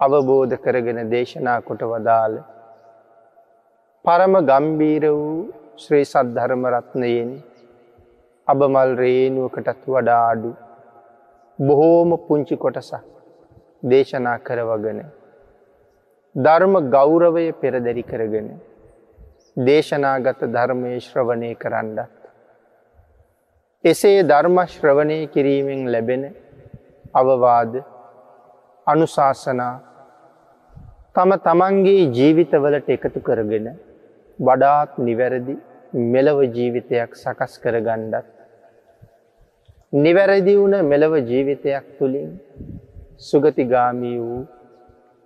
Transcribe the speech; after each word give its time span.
අවබෝධ 0.00 0.54
කරගෙන 0.56 1.00
දේශනා 1.08 1.58
කොට 1.60 1.82
වදාළ 1.84 2.34
පරම 4.04 4.34
ගම්බීර 4.42 5.04
වූ 5.10 5.34
ශ්‍රී 5.76 6.04
සද්ධර්මරත්නයෙන් 6.04 7.30
අබමල් 8.48 8.90
රේනුවකටත් 8.96 9.84
වඩා 9.86 10.22
අඩු 10.30 10.50
බොහෝම 11.58 12.10
පුංචි 12.18 12.56
කොටසක් 12.56 13.04
දේශනා 13.84 14.38
කරවගෙන 14.40 15.00
ධර්ම 16.34 16.74
ගෞරවය 16.90 17.46
පෙරදැරි 17.54 18.02
කරගෙන 18.02 18.48
දේශනාගත 19.58 20.40
ධර්මය 20.48 20.92
ශ්‍රවණය 21.00 21.50
කරන්නත්. 21.54 22.10
එසේ 23.84 24.20
ධර්මශ්‍රවණය 24.24 25.18
කිරීමෙන් 25.28 25.82
ලැබෙන 25.86 26.22
අවවාද 27.14 27.72
අනුශාසනා 28.86 29.74
තම 31.14 31.32
තමන්ගේ 31.38 32.06
ජීවිතවලට 32.10 32.88
එකතු 32.88 33.20
කරගෙන 33.20 33.66
වඩාත් 34.38 34.94
නිවැරදි 34.98 35.54
මෙලව 36.12 36.38
ජීවිතයක් 36.48 37.10
සකස් 37.14 37.52
කර 37.58 37.76
ගණ්ඩත්. 37.78 38.26
නිවැරදි 39.92 40.54
වුණ 40.58 40.74
මෙලව 40.84 41.14
ජීවිතයක් 41.22 41.84
තුළින් 41.98 42.32
සුගතිගාමී 43.20 44.18
වූ 44.20 44.40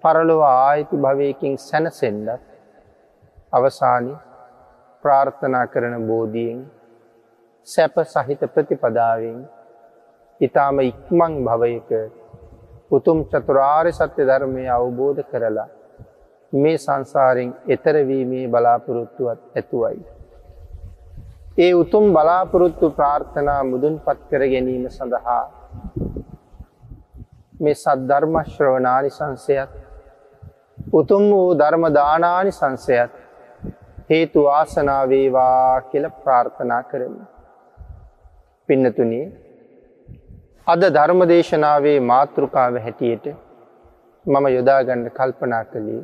පරලොව 0.05 0.43
ආයිති 0.43 0.97
භවයකින් 0.99 1.55
සැනසෙන්ඩත් 1.59 2.45
අවසානි 3.53 4.13
ප්‍රාර්ථනා 5.05 5.65
කරන 5.69 5.97
බෝධියෙන් 6.07 6.61
සැප 7.69 7.99
සහිත 8.07 8.47
ප්‍රතිපදාවෙන් 8.51 9.41
ඉතාම 10.41 10.77
ඉක්මං 10.83 11.41
භවයක 11.47 11.91
උතුම් 12.91 13.19
චතුරාර්ය 13.27 13.91
සත්‍ය 13.93 14.23
ධර්මය 14.25 14.69
අවබෝධ 14.71 15.27
කරලා 15.33 15.69
මේ 16.53 16.79
සංසාරෙන් 16.79 17.51
එතරවීමේ 17.67 18.49
බලාපොරොත්තුවත් 18.49 19.41
ඇතුවයි. 19.57 20.01
ඒ 21.59 21.73
උතුම් 21.75 22.05
බලාපොරොත්තු 22.13 22.91
ප්‍රාර්ථනා 22.91 23.63
මුදුන් 23.65 23.95
පත් 24.01 24.21
කර 24.31 24.43
ගැනීම 24.47 24.85
සඳහා 24.89 25.45
මේ 27.61 27.75
සද්ධර්මශ්‍රවනානි 27.75 29.11
සංසයත් 29.11 29.73
උතුම් 30.93 31.25
වූ 31.31 31.49
ධර්මදානානි 31.55 32.53
සංසයත් 32.53 33.13
හේතු 34.11 34.47
ආසනාවේවා 34.49 35.81
කියල 35.83 36.07
ප්‍රාර්ථනා 36.23 36.83
කරමි. 36.83 37.25
පින්නතුනේ 38.69 39.27
අද 40.67 40.83
ධර්මදේශනාවේ 40.91 41.99
මාතෘකාව 42.03 42.75
හැටියට 42.79 43.27
මම 44.27 44.47
යොදාගන්න 44.49 45.05
කල්පනා 45.11 45.65
කළේ 45.65 46.03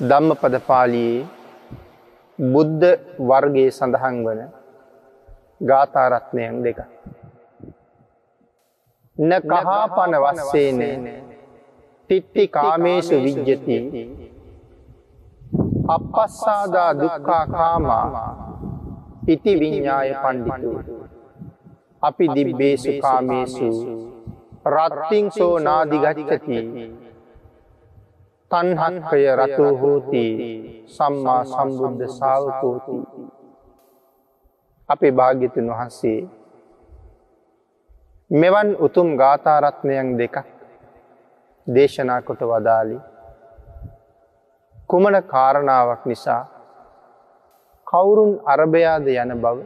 ධම්ම 0.00 0.34
පදපාලියේ 0.36 1.26
බුද්ධ 2.38 2.84
වර්ගයේ 3.20 3.70
සඳහන් 3.70 4.18
වන 4.24 4.40
ගාථාරත්නයන් 5.62 6.58
දෙක. 6.62 6.78
න 9.16 9.30
කහාපන 9.44 10.12
වස්සේන 10.24 10.82
තිට්ටි 12.10 12.44
කාමේශු 12.48 13.16
විජ්ජති 13.18 13.78
අපස්සාදා 15.88 16.92
දුක්කා 16.94 17.44
කාමා 17.48 18.06
ඉති 19.26 19.52
විඤ්ඥාය 19.60 20.14
පණ්ඩිතු. 20.16 20.70
අපි 22.02 22.24
දිබ්බේසු 22.28 22.92
කාමේසු 23.02 23.68
රත්තිං 24.68 25.26
සෝ 25.30 25.54
නාදිගච්චති 25.60 26.58
තන්හත්කය 28.50 29.22
රතු 29.36 29.66
හෝති 29.76 30.24
සම්මා 30.88 31.42
සම්බුද්ධ 31.46 32.04
සාවකෝති 32.12 32.98
අපේ 34.88 35.12
භාග්‍යතුන් 35.12 35.68
වහන්සේ 35.70 36.20
මෙවන් 38.30 38.70
උතුම් 38.80 39.10
ගාථාරත්නයන් 39.16 40.10
දෙකක් 40.18 40.36
දේශනා 41.66 42.20
කොට 42.22 42.42
වදාලි 42.46 42.98
කුමන 44.90 45.20
කාරණාවක් 45.26 46.02
නිසා 46.06 46.42
කවුරුන් 47.86 48.32
අරභයාද 48.46 49.06
යන 49.14 49.32
බව 49.38 49.58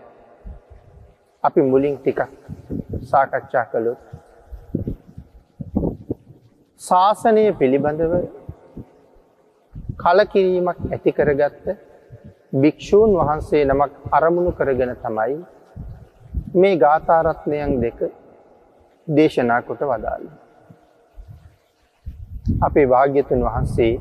අපි 1.44 1.60
මුලින් 1.62 1.96
ටිකක් 1.98 2.20
සාකච්ඡා 3.04 3.64
කළොත්. 3.64 4.00
ශාසනය 6.80 7.44
පිළිබඳව 7.52 8.41
කලකිරීමක් 10.02 10.78
ඇති 10.86 11.10
කරගත්ත 11.12 11.66
භික්‍ෂූන් 12.54 13.10
වහන්සේ 13.18 13.64
නමක් 13.64 13.92
අරමුණු 14.10 14.52
කරගෙන 14.52 14.92
තමයි 14.98 15.36
මේ 16.54 16.74
ගාථාරත්නයන් 16.76 17.72
දෙක 17.80 17.98
දේශනා 19.08 19.60
කොට 19.62 19.82
වදාළ. 19.82 20.24
අපේ 22.60 22.86
භාග්‍යතුන් 22.86 23.40
වහන්සේ 23.42 23.92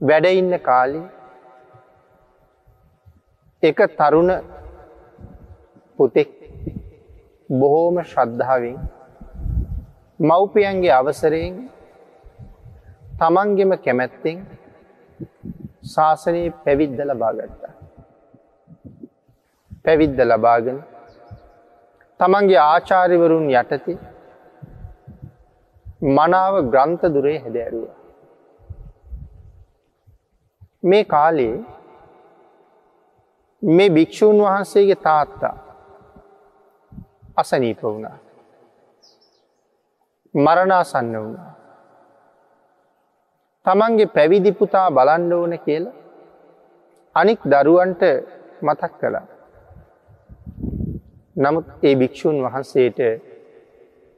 වැඩඉන්න 0.00 0.58
කාලි 0.60 1.02
එක 3.62 3.78
තරුණ 3.94 4.30
පුතෙක් 5.98 6.30
බොහෝම 7.50 7.96
ශ්‍රද්ධාවෙන් 8.04 8.76
මව්පියන්ගේ 10.20 10.92
අවසරයෙන් 10.92 11.54
තමන්ගෙම 13.18 13.72
කැමැත්තෙන් 13.78 14.38
ශාසනයේ 15.84 16.50
පැවිද්ද 16.64 16.98
ලබාගත්තා. 17.02 17.72
පැවිද්ද 19.84 20.18
ලබාගෙන 20.24 20.78
තමන්ගේ 22.20 22.60
ආචාරිවරුන් 22.64 23.46
යටති 23.52 23.94
මනාව 26.16 26.54
ග්‍රන්ථ 26.70 27.06
දුරේ 27.14 27.38
හැදෑරුව. 27.38 27.88
මේ 30.82 31.04
කාලේ 31.06 31.54
මේ 33.62 33.90
භික්‍ෂූන් 33.90 34.38
වහන්සේගේ 34.40 35.02
තාත්තා 35.02 35.56
අසනීප 37.36 37.82
වුණා. 37.82 38.18
මරණාසන්න 40.34 41.14
වුණා. 41.16 41.52
තමන්ගේ 43.66 44.12
පැවිදිපුතා 44.16 44.88
බලන්ඩ 44.90 45.32
ඕන 45.32 45.54
කියලා 45.58 45.94
අනික් 47.16 47.40
දරුවන්ට 47.44 48.02
මතක් 48.62 48.92
කළා. 49.00 49.26
නමුත් 51.36 51.66
ඒ 51.82 51.94
භික්‍ෂූන් 51.94 52.38
වහන්සේට 52.44 53.00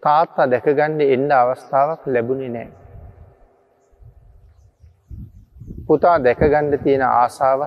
තාත්තා 0.02 0.46
දැකගණ්ඩ 0.46 1.00
එන්ඩ 1.06 1.32
අවස්ථාවක් 1.32 2.02
ලැබුණේ 2.06 2.50
නෑ. 2.50 2.68
පුතා 5.86 6.16
දැකගණ්ඩ 6.20 6.82
තියෙන 6.84 7.04
ආසාාව 7.04 7.60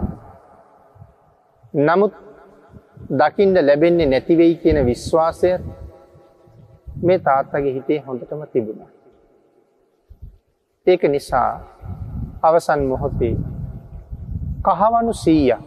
නමුත් 1.74 2.16
දකිින්ට 3.20 3.58
ලැබෙන්නේ 3.62 4.08
නැතිවෙයි 4.08 4.56
කියන 4.56 4.86
විශ්වාසය 4.86 5.52
මේ 7.04 7.20
තාත්තගේ 7.22 7.74
හිතේ 7.74 8.00
හොඳටම 8.00 8.44
තිබුණා. 8.54 8.92
ඒක 10.88 11.04
නිසා 11.06 11.50
අවසන් 12.42 12.84
මොහොතේ 12.84 13.36
කහවනු 14.64 15.14
සීය 15.16 15.58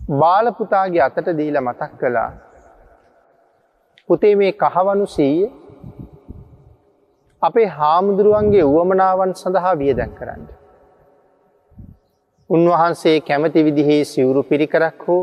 බාලපුතාගේ 0.00 1.02
අතට 1.02 1.28
දීල 1.38 1.56
මතක් 1.60 1.92
කළා 1.96 2.30
පුතේ 4.08 4.34
මේ 4.34 4.52
කහවනු 4.54 5.06
සීය 5.08 5.44
අපේ 7.42 7.68
හාමුදුරුවන්ගේ 7.68 8.64
වුවමනාවන් 8.64 9.34
සඳහා 9.34 9.78
වියදැන් 9.78 10.12
කරන්න. 10.12 10.42
උන්වහන්සේ 12.50 13.16
කැමති 13.20 13.64
විදිහේ 13.64 14.02
සිවුරු 14.04 14.42
පිරිකරක් 14.42 15.06
හෝ 15.06 15.22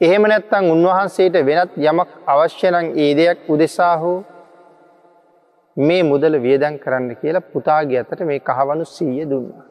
එහෙම 0.00 0.22
නැත්තං 0.24 0.70
උන්වහන්සේට 0.70 1.36
වෙනත් 1.46 1.76
යමක් 1.82 2.10
අවශ්‍යනං 2.28 2.88
ඒ 2.96 3.12
දෙයක් 3.16 3.38
උදෙසා 3.48 3.94
හෝ 3.98 4.16
මේ 5.76 6.02
මුදල 6.02 6.36
වියදන් 6.42 6.78
කරන්න 6.78 7.16
කියලා 7.16 7.48
පුතාගේ 7.52 8.00
අතට 8.00 8.20
මේ 8.22 8.40
කහවනු 8.40 8.84
සීය 8.86 9.26
දුන්නා. 9.30 9.64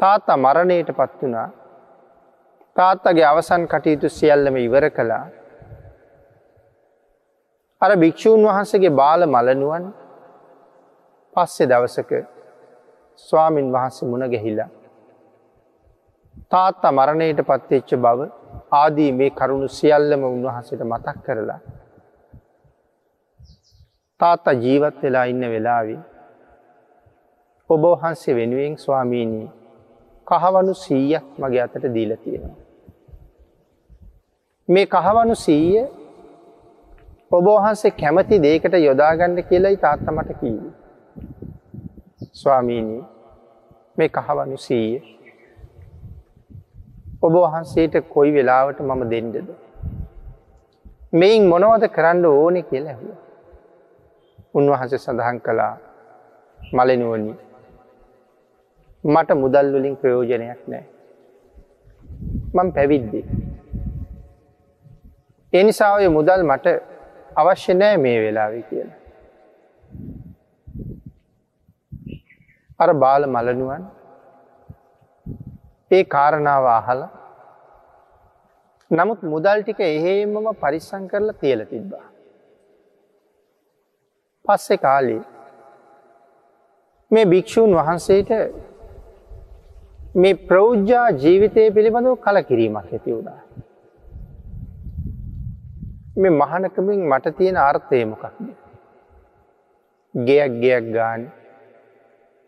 තාත්තා 0.00 0.36
මරණයට 0.36 0.90
පත් 0.92 1.22
වනා 1.22 1.48
තාත්තගේ 2.76 3.24
අවසන් 3.24 3.62
කටයුතු 3.66 4.08
සියල්ලම 4.08 4.56
ඉවර 4.58 4.84
කළා. 4.90 5.24
අර 7.82 7.90
භික්‍ෂූන් 7.96 8.44
වහන්සගේ 8.44 8.92
බාල 8.92 9.22
මලනුවන් 9.26 9.84
පස්සෙ 11.32 11.64
දවසක 11.66 12.12
ස්වාමින් 13.18 13.72
වහන්සේ 13.72 14.08
මුණ 14.08 14.30
ගැහිලා. 14.30 14.70
තාත්තා 16.50 16.92
මරණයට 16.92 17.40
පත්වෙච්ච 17.42 17.90
බව 17.96 18.20
ආදී 18.72 19.10
මේ 19.12 19.30
කරුණු 19.32 19.68
සියල්ලම 19.70 20.22
උන්වහන්සට 20.26 20.82
මතක් 20.84 21.16
කරලා. 21.26 21.60
තාත්තා 24.20 24.54
ජීවත් 24.54 25.02
වෙලා 25.02 25.24
ඉන්න 25.24 25.44
වෙලාවී. 25.52 25.98
ඔබෝහන්සේ 27.70 28.34
වෙනුවෙන් 28.36 28.74
ස්වාමීණී 28.76 29.50
කහවනු 30.26 30.74
සීයක් 30.74 31.26
මගේ 31.38 31.62
අතට 31.62 31.84
දීල 31.94 32.16
තියෙනවා. 32.16 32.56
මේ 34.68 34.86
කහවනු 34.86 35.36
සීය 35.44 35.84
ඔබෝහන්සේ 37.32 37.92
කැමති 38.00 38.42
දේකට 38.46 38.74
යොදාගන්න 38.78 39.38
කියලයි 39.50 39.76
තාත්තමට 39.84 40.32
කීව. 40.40 40.64
ස්වාමීණී 42.32 43.04
මේ 43.98 44.10
කහවනු 44.10 44.58
සීය 44.66 44.98
ඔබ 47.22 47.34
වහන්සේට 47.36 47.94
කොයි 48.10 48.34
වෙලාවට 48.34 48.80
මම 48.80 49.02
දෙන්නද. 49.10 49.48
මෙයින් 51.12 51.48
මොනවද 51.52 51.88
කරන්න 51.96 52.30
ඕනෙ 52.34 52.62
කියලා 52.64 52.92
ඇහුව. 52.92 53.27
උන්වහන්ස 54.54 54.94
සඳහන් 54.96 55.38
කළා 55.40 55.74
මලනුවනි 56.60 57.34
මට 59.04 59.30
මුදල්වලින් 59.42 59.96
ප්‍රයෝජනයක් 59.96 60.62
නෑ. 60.66 60.84
මං 62.54 62.72
පැවිද්දි. 62.76 63.20
එනිසාය 65.52 66.08
මුදල් 66.08 66.42
මට 66.44 66.66
අවශ්‍ය 67.36 67.74
නෑ 67.74 67.96
මේ 67.96 68.18
වෙලාවෙ 68.24 68.62
කියලා. 68.62 68.98
අර 72.80 72.90
බාල 72.94 73.22
මලනුවන් 73.26 73.84
ඒ 75.90 76.04
කාරණාව 76.14 76.66
අහල 76.72 77.00
නමුත් 78.90 79.20
මුදල් 79.32 79.58
ටික 79.62 79.80
එහෙමම 79.86 80.46
පරිස්සං 80.62 81.04
කරලා 81.10 81.40
තියල 81.40 81.62
තිබ්බා. 81.72 82.06
පස්සෙ 84.48 84.76
කාලේ 84.84 85.22
මේ 87.10 87.26
භික්‍ෂූන් 87.26 87.76
වහන්සේට 87.78 88.30
මේ 90.14 90.34
ප්‍රෞද්ජා 90.48 91.06
ජීවිතය 91.22 91.64
පිළිබඳව 91.76 92.14
කල 92.24 92.38
කිරීමක් 92.48 92.78
ඇති 92.86 93.14
වුණා. 93.14 93.40
මේ 96.16 96.32
මහනකමින් 96.32 97.04
මට 97.10 97.36
තියෙන 97.38 97.58
අර්ථය 97.58 98.04
මොකක්ද. 98.12 98.40
ගෙයක් 100.14 100.52
ගෙයක් 100.62 100.84
ගාන 100.96 101.22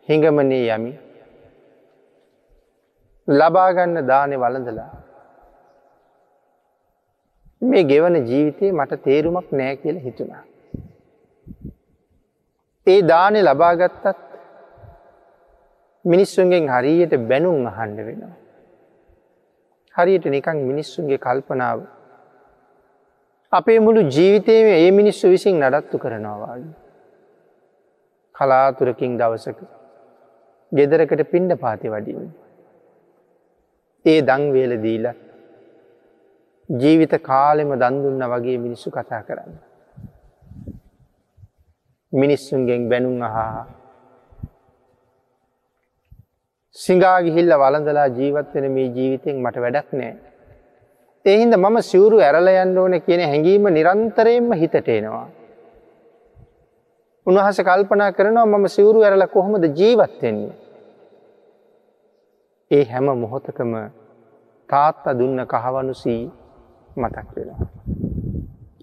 හිඟමනේ 0.08 0.64
යමි 0.76 0.93
ලබාගන්න 3.29 4.06
දානෙ 4.08 4.37
වලඳලා. 4.37 4.91
මේ 7.62 7.85
ගෙවන 7.85 8.17
ජීවිතයේ 8.31 8.73
මට 8.73 9.02
තේරුමක් 9.05 9.52
නෑ 9.52 9.76
කියල 9.82 9.99
හිතුණා. 10.06 10.44
ඒ 12.87 13.00
දානෙ 13.03 13.41
ලබාගත්තත් 13.43 14.06
මිනිස්සුන්ගෙන් 16.05 16.69
හරියට 16.69 17.15
බැනුම් 17.29 17.67
අහන්ඩ 17.67 17.99
වෙනවා. 17.99 18.37
හරියට 19.94 20.27
නිකං 20.27 20.59
මිනිස්සුන්ගේ 20.67 21.19
කල්පනාව. 21.19 21.81
අපේ 23.53 23.79
මුළු 23.79 24.00
ජීවිතයේ 24.09 24.77
ඒ 24.77 24.91
මිනිස්සු 24.91 25.29
විසින් 25.29 25.61
නඩත්තු 25.61 25.99
කරනවාගේ. 25.99 26.75
කලාතුරකින් 28.35 29.19
දවසක 29.19 29.59
ගෙදරකට 30.73 31.23
පිණ්ඩ 31.31 31.61
පාති 31.61 31.88
වඩින්නේ. 31.88 32.33
ඒ 34.05 34.21
දංවේල 34.23 34.73
දීලත් 34.83 35.19
ජීවිත 36.69 37.15
කාලෙම 37.23 37.73
දන්දුන්න 37.75 38.23
වගේ 38.33 38.59
මිනිස්සු 38.59 38.91
කතා 38.91 39.23
කරන්න. 39.23 39.69
මිනිස්සුන්ගෙන් 42.12 42.89
බැනුම් 42.89 43.23
අහා 43.23 43.67
සිංගාගිහිල්ල 46.77 47.53
වලඳලා 47.55 48.09
ජීවත්වෙන 48.09 48.67
මේ 48.73 48.89
ජීවිතෙන් 48.89 49.37
මට 49.43 49.62
වැඩක් 49.65 49.93
නෑ. 49.93 50.15
එහින්ද 51.25 51.55
මම 51.57 51.77
සිවුරු 51.83 52.19
ඇරල 52.21 52.49
යන්න 52.55 52.79
ඕන 52.79 52.95
කියන 53.01 53.23
හැඟීම 53.23 53.69
නිරන්තරයෙන්ම 53.69 54.53
හිතටේනවා. 54.55 55.27
උන්වහස 57.27 57.59
කල්පනා 57.61 58.11
කරනවා 58.12 58.47
මම 58.49 58.67
සිවුරු 58.69 59.03
ඇරල 59.03 59.27
කොහොමද 59.29 59.65
ජීවත්වෙන්නේ. 59.79 60.55
ඒ 62.71 62.85
හැම 62.85 63.07
මොහොතකම 63.19 63.73
තාත්තා 64.69 65.19
දුන්න 65.19 65.47
කහවනු 65.47 65.95
සී 65.95 66.23
මතක් 66.97 67.29
වෙලා. 67.37 67.62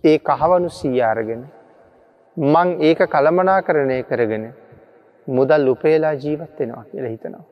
ඒ 0.03 0.17
කහවනු 0.21 0.69
සීයාරගෙන 0.71 1.43
මං 2.37 2.81
ඒක 2.81 2.99
කළමනා 3.07 3.61
කරණය 3.61 4.03
කරගෙන 4.03 4.53
මුදල් 5.27 5.67
උපේලා 5.67 6.13
ජීවත්වෙනවා 6.13 6.83
කියල 6.83 7.05
හිතනවා. 7.05 7.45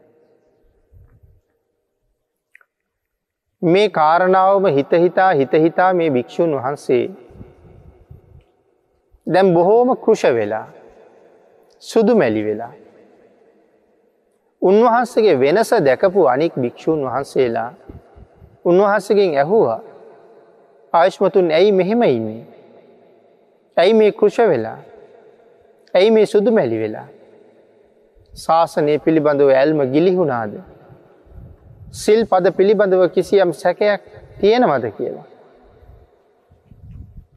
මේ 3.62 3.90
කාරණාවම 3.90 4.66
හිතහිතා 4.68 5.32
හිතහිතා 5.34 5.94
මේ 5.94 6.10
භික්‍ෂූන් 6.12 6.56
වහන්සේ 6.56 7.04
දැම් 9.28 9.54
බොහෝම 9.54 9.98
කෘෂ 9.98 10.24
වෙලා 10.34 10.68
සුදු 11.84 12.16
මැලි 12.16 12.46
වෙලා 12.46 12.74
උන්වහන්සගේ 14.62 15.40
වෙනස 15.40 15.72
දැකපු 15.82 16.28
අනික් 16.28 16.54
භික්‍ෂූන් 16.56 17.02
වහන්සේලා 17.02 17.72
උන්වහන්සගෙන් 18.66 19.38
ඇහුවා 19.38 19.82
ආයශ්මතුන් 20.94 21.52
ඇයි 21.52 21.72
මෙහෙම 21.72 22.02
ඉන්නේ. 22.04 22.55
ඇයි 23.78 23.94
මේ 23.94 24.12
කෘෂ 24.12 24.38
වෙලා. 24.50 24.78
ඇයි 25.94 26.12
මේ 26.12 26.26
සුදු 26.26 26.52
මැලි 26.52 26.78
වෙලා. 26.80 27.08
ශාසනය 28.34 29.00
පිළිබඳව 29.00 29.50
ඇල්ම 29.52 29.80
ගිලිහුණාද. 29.94 30.54
සිල් 31.94 32.22
පද 32.26 32.54
පිළිබඳව 32.58 33.04
කිසියම් 33.10 33.52
සැකයක් 33.54 34.06
තියෙනවද 34.40 34.86
කියලා. 34.98 35.26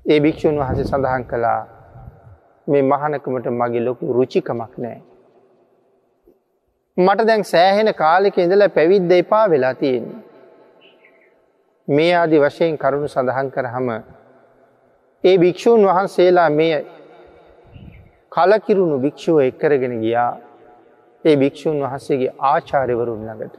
ඒ 0.06 0.20
භික්‍ෂූන් 0.20 0.60
වහස 0.60 0.90
සඳහන් 0.90 1.24
කළා 1.24 1.60
මේ 2.66 2.82
මහනකමට 2.82 3.46
මගේ 3.52 3.84
ලොකු 3.86 4.12
රුචිකමක් 4.12 4.78
නෑ. 4.78 5.00
මට 6.96 7.26
දැන් 7.26 7.44
සෑහෙන 7.44 7.94
කාලෙක 7.94 8.38
ඉඳලා 8.38 8.68
පැවිද්ද 8.68 9.12
එපා 9.12 9.44
වෙලා 9.50 9.74
තියෙන්නේ. 9.74 10.22
මේ 11.88 12.14
ආදි 12.14 12.40
වශයෙන් 12.40 12.78
කරුණු 12.78 13.08
සඳහන් 13.08 13.50
කරහම 13.50 13.90
ඒ 15.24 15.36
භික්‍ෂූන් 15.38 15.82
වහන්සේලා 15.84 16.50
මේ 16.50 16.76
කලකිරුණු 18.32 18.96
භික්‍ෂුව 19.02 19.38
එක්කරගෙන 19.40 19.94
ගියා 20.00 20.32
ඒ 21.24 21.36
භික්‍ෂූන් 21.36 21.78
වහන්සේගේ 21.82 22.36
ආචාර්යවරුන් 22.44 23.20
ළඟට. 23.20 23.56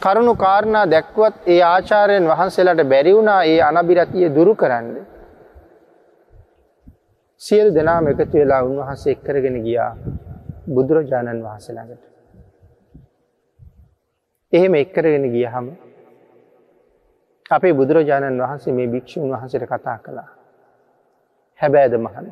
කරුණු 0.00 0.34
කාරණා 0.36 0.86
දැක්වත් 0.86 1.36
ඒ 1.46 1.60
ආචාරයෙන් 1.64 2.24
වහන්සේලාට 2.28 2.82
බැරිවුණා 2.84 3.40
ඒ 3.44 3.60
අනබිරතිය 3.62 4.26
දුරු 4.34 4.54
කරන්න. 4.54 4.88
සියල් 7.40 7.68
දෙනාම 7.74 8.04
එකතු 8.06 8.34
වෙලා 8.34 8.62
උන්වහන්සේ 8.62 9.12
එක්කරගෙන 9.12 9.56
ගියා 9.62 9.92
බුදුරජාණන් 10.68 11.44
වහන්සේලාගට. 11.44 12.02
එහෙම 14.52 14.74
එක්කරගෙන 14.74 15.26
ගිය 15.30 15.46
හම 15.46 15.66
අපේ 17.50 17.72
බුදුරජාණන් 17.72 18.40
වහන්සේ 18.40 18.72
මේ 18.72 18.88
භික්‍ෂූන් 18.88 19.30
වහන්සට 19.30 19.66
කතා 19.66 19.98
කළා. 19.98 20.28
හැබෑද 21.60 21.94
මහන. 21.98 22.26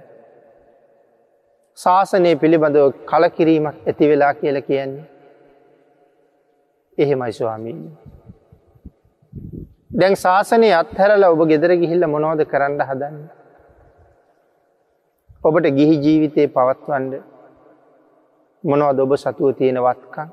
ශාසනය 1.78 2.36
පිළිබඳව 2.36 2.86
කලකිරීමක් 3.04 3.76
ඇති 3.82 4.08
වෙලා 4.08 4.34
කියල 4.34 4.62
කියන්නේ. 4.62 5.06
එහෙමයි 6.98 7.32
ස්වාමීනි. 7.32 7.90
දැන් 9.92 10.16
ශාසනය 10.16 10.68
අත්හැරල 10.72 11.24
ඔබ 11.24 11.46
ගෙදර 11.48 11.76
ගිහිල්ල 11.76 12.06
මොනෝද 12.06 12.44
කරන්න 12.46 12.80
හදන්න. 12.82 13.18
ඔබට 15.44 15.66
ගිහි 15.70 15.96
ජීවිතය 15.98 16.48
පවත්වන්ඩ 16.48 17.22
මොනවද 18.64 18.98
ඔබ 19.00 19.12
සතුව 19.16 19.54
තියෙන 19.54 19.78
වත්කං 19.78 20.28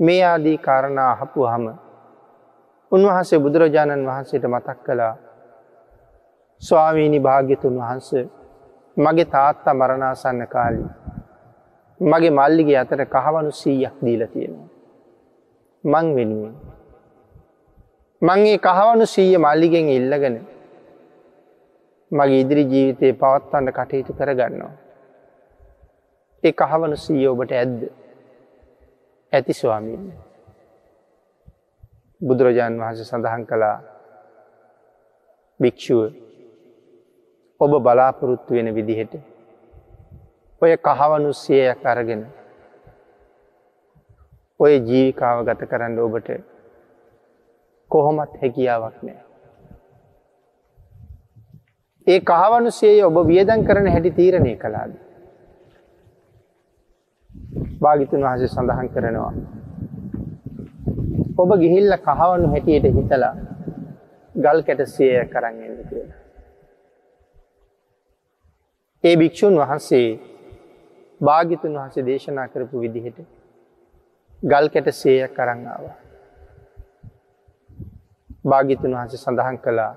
මේ 0.00 0.22
ආදී 0.24 0.56
කාරණා 0.58 1.10
අහපු 1.12 1.46
හම 1.46 1.66
උන්වහන්සේ 2.92 3.38
බුදුරජාණන් 3.38 4.06
වහන්සේට 4.06 4.44
මතක් 4.46 4.78
කළා 4.82 5.14
ස්වාමීණි 6.62 7.20
භාග්‍යතුන් 7.20 7.78
වහන්ස 7.78 8.10
මගේ 8.96 9.24
තාත්තා 9.26 9.74
මරණාසන්න 9.74 10.46
කාලී. 10.48 10.90
මගේ 12.00 12.30
මල්ලිගේ 12.30 12.78
අතට 12.78 13.02
කහවනු 13.06 13.50
සීයක් 13.52 13.96
දීල 14.02 14.26
තියෙනවා. 14.26 14.68
මං 15.84 16.06
වෙනුවෙන්. 16.16 16.54
මංගේ 18.22 18.58
කහවනු 18.58 19.06
සීය 19.06 19.38
මල්ලිගෙන් 19.38 19.88
ඉල්ලගෙන 19.90 20.36
මගේ 22.10 22.40
ඉදිරි 22.40 22.64
ජීවිතය 22.66 23.12
පවත්වන්න 23.14 23.72
කටයුතු 23.72 24.12
කරගන්නවා. 24.12 24.72
ඒ 26.42 26.52
කහවනු 26.54 26.96
සීය 26.98 27.28
ඔබට 27.28 27.52
ඇද්ද 27.52 27.80
ඇති 29.32 29.52
ස්වාමීන්න. 29.52 30.06
බුදුරජාණන් 32.24 32.80
වහන්සේ 32.80 33.04
සඳහන් 33.04 33.42
කළා 33.46 33.76
භික්‍ෂුව 35.60 36.00
ඔබ 37.60 37.72
බලාපොරොත්තු 37.80 38.54
වෙන 38.54 38.74
විදිහට 38.74 39.14
ඔය 40.62 40.72
කහවනුස්සයයක් 40.78 41.84
අරගෙන 41.84 42.22
ඔය 44.60 44.72
ජීවිකාව 44.80 45.38
ගත 45.44 45.70
කරන්න 45.70 45.98
ඔබට 45.98 46.28
කොහොමත් 47.90 48.32
හැකියාවක් 48.40 48.98
නෑ. 49.02 49.22
ඒ 52.06 52.20
කහවනුසේ 52.22 52.96
ඔබ 53.02 53.16
වියදන් 53.26 53.66
කරන 53.66 53.86
හැටි 53.86 54.10
තීරණය 54.12 54.54
කලාද. 54.56 54.92
භාගිතුන් 57.80 58.22
වහසේ 58.22 58.48
සඳහන් 58.48 58.88
කරනවා. 58.88 59.32
ඔබ 61.34 61.50
ගිහිල්ල 61.58 61.92
කහවනු 61.98 62.48
හැටියට 62.48 62.86
හිතලා 62.96 63.34
ගල් 64.34 64.60
කැට 64.62 64.82
සය 64.88 65.06
කරන්නන්න 65.26 65.80
කියලා. 65.88 66.18
ඒ 69.04 69.14
භික්‍ෂූන් 69.16 69.56
වහන්සේ 69.56 70.06
භාගිතුන් 71.20 71.74
වහසේ 71.78 72.06
දේශනා 72.06 72.46
කරපු 72.48 72.80
විදිහට 72.80 73.18
ගල් 74.42 74.68
කැට 74.68 74.88
සේය 74.92 75.18
කරන්නාව. 75.30 75.82
භාගිතුන් 78.44 78.96
වහන්සේ 78.96 79.22
සඳහන් 79.24 79.58
කළා 79.58 79.92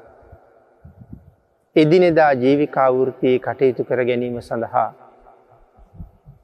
එදිනෙදා 1.75 2.32
ජීවිකාවෘතියේ 2.36 3.39
කටයුතු 3.39 3.86
කර 3.86 4.01
ගැනීම 4.06 4.41
සඳහා 4.41 4.89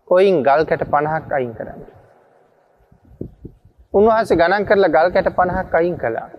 කොයින් 0.08 0.40
ගල් 0.44 0.64
කැට 0.66 0.88
පණහක් 0.88 1.32
අයින් 1.32 1.54
කරන්න. 1.56 1.93
උන්වහසේ 3.94 4.38
ගණන් 4.38 4.66
කරලා 4.66 4.94
ගල් 4.96 5.10
කැට 5.14 5.30
පණහක් 5.38 5.76
අයින් 5.76 5.96
කළා. 5.98 6.30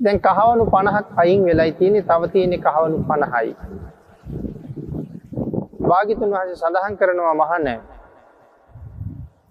දැන් 0.00 0.18
කහවනු 0.20 0.64
පණහක් 0.66 1.06
අයින් 1.16 1.40
වෙලයි 1.44 1.72
තියෙනෙ 1.72 2.00
තව 2.02 2.22
තියෙනෙ 2.32 2.56
කහවනු 2.58 2.98
පණහයි. 3.08 3.50
භාගිතුන් 5.82 6.30
වහස 6.30 6.62
සඳහන් 6.62 6.94
කරනවා 7.00 7.34
මහනෑ. 7.34 7.78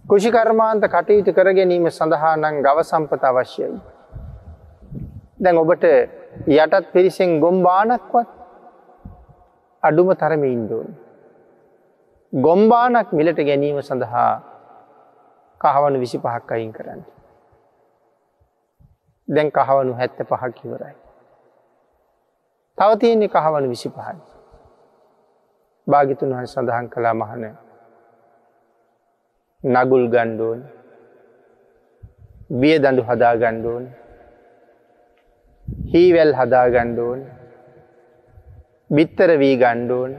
කෘෂිකර්මාන්ත 0.06 0.84
කටයුතු 0.88 1.32
කර 1.34 1.50
ගැනීම 1.52 1.92
සඳහා 1.92 2.36
නං 2.38 2.64
ගව 2.66 2.78
සම්පත 2.84 3.24
අවශ්‍යයි. 3.24 3.76
දැන් 5.40 5.58
ඔබට 5.58 5.84
යටත් 6.56 6.86
පිරිසෙන් 6.94 7.40
ගොම්බානක්වත් 7.42 8.30
අඩුම 9.84 10.10
තරම 10.16 10.44
ඉන්දෝන්. 10.46 10.88
ගොම්බානක් 12.34 13.12
මිලට 13.12 13.40
ගැනීම 13.50 13.82
සඳහා 13.84 14.32
කහවනු 15.62 16.00
විසි 16.00 16.18
පහක් 16.20 16.52
අයින් 16.52 16.72
කරන්න. 16.72 17.02
දැන් 19.28 19.52
කහවනු 19.52 19.94
හැත්ත 19.94 20.20
පහක් 20.22 20.54
කිවරයි. 20.54 20.96
තව 22.78 22.90
තියෙන්නේ 23.00 23.30
කහවනු 23.30 23.68
විසි 23.68 23.90
පහයි. 23.90 24.18
භාගිතුන් 25.88 26.34
වහස 26.34 26.54
සඳහන් 26.54 26.88
කලා 26.90 27.16
මහන 27.16 27.44
නගුල් 29.64 30.04
ගණ්ඩෝන් 30.08 30.60
බිය 32.52 32.76
දඩු 32.78 33.02
හදා 33.04 33.34
ගණ්ඩෝන් 33.36 33.86
හීවැල් 35.92 36.34
හදා 36.34 36.66
ගණ්ඩෝන් 36.70 37.20
බිත්තර 38.90 39.32
වී 39.40 39.56
ගණ්ඩෝන් 39.58 40.12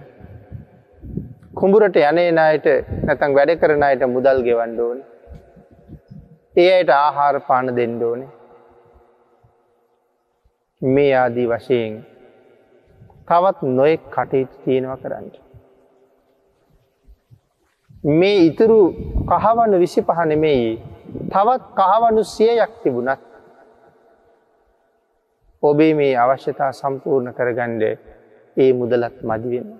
කුඹුරට 1.54 1.96
යනේ 2.02 2.32
අයට 2.42 2.66
නැතන් 3.04 3.36
වැඩ 3.36 3.52
කරන 3.60 3.84
අයට 3.84 4.02
මුදල් 4.08 4.40
ගෙවන්ඩෝන් 4.46 4.98
ඒ 6.58 6.70
අයට 6.72 6.90
ආහාර 6.92 7.36
පාන 7.40 7.66
දෙන්ඩෝනේ 7.76 8.30
මේ 10.82 11.10
ආදී 11.14 11.46
වශයෙන් 11.46 11.94
තවත් 13.28 13.58
නොයෙක් 13.70 14.02
කටයුතු 14.10 14.56
තියෙනවා 14.64 14.96
කරන්න. 14.96 15.26
මේ 18.12 18.38
ඉතුරු 18.46 18.80
කහවනු 19.26 19.76
විසි 19.78 20.02
පහනෙමෙයි 20.02 20.70
තවත් 21.28 21.64
කහවනු 21.80 22.24
සියයක් 22.26 22.72
තිබුණත් 22.82 23.22
ඔබේ 25.62 25.92
මේ 25.94 26.14
අවශ්‍යතා 26.16 26.72
සම්පූර්ණ 26.72 27.34
කරගණ්ඩ 27.34 27.84
ඒ 28.56 28.72
මුදලත් 28.72 29.16
මදිවෙන්න. 29.22 29.70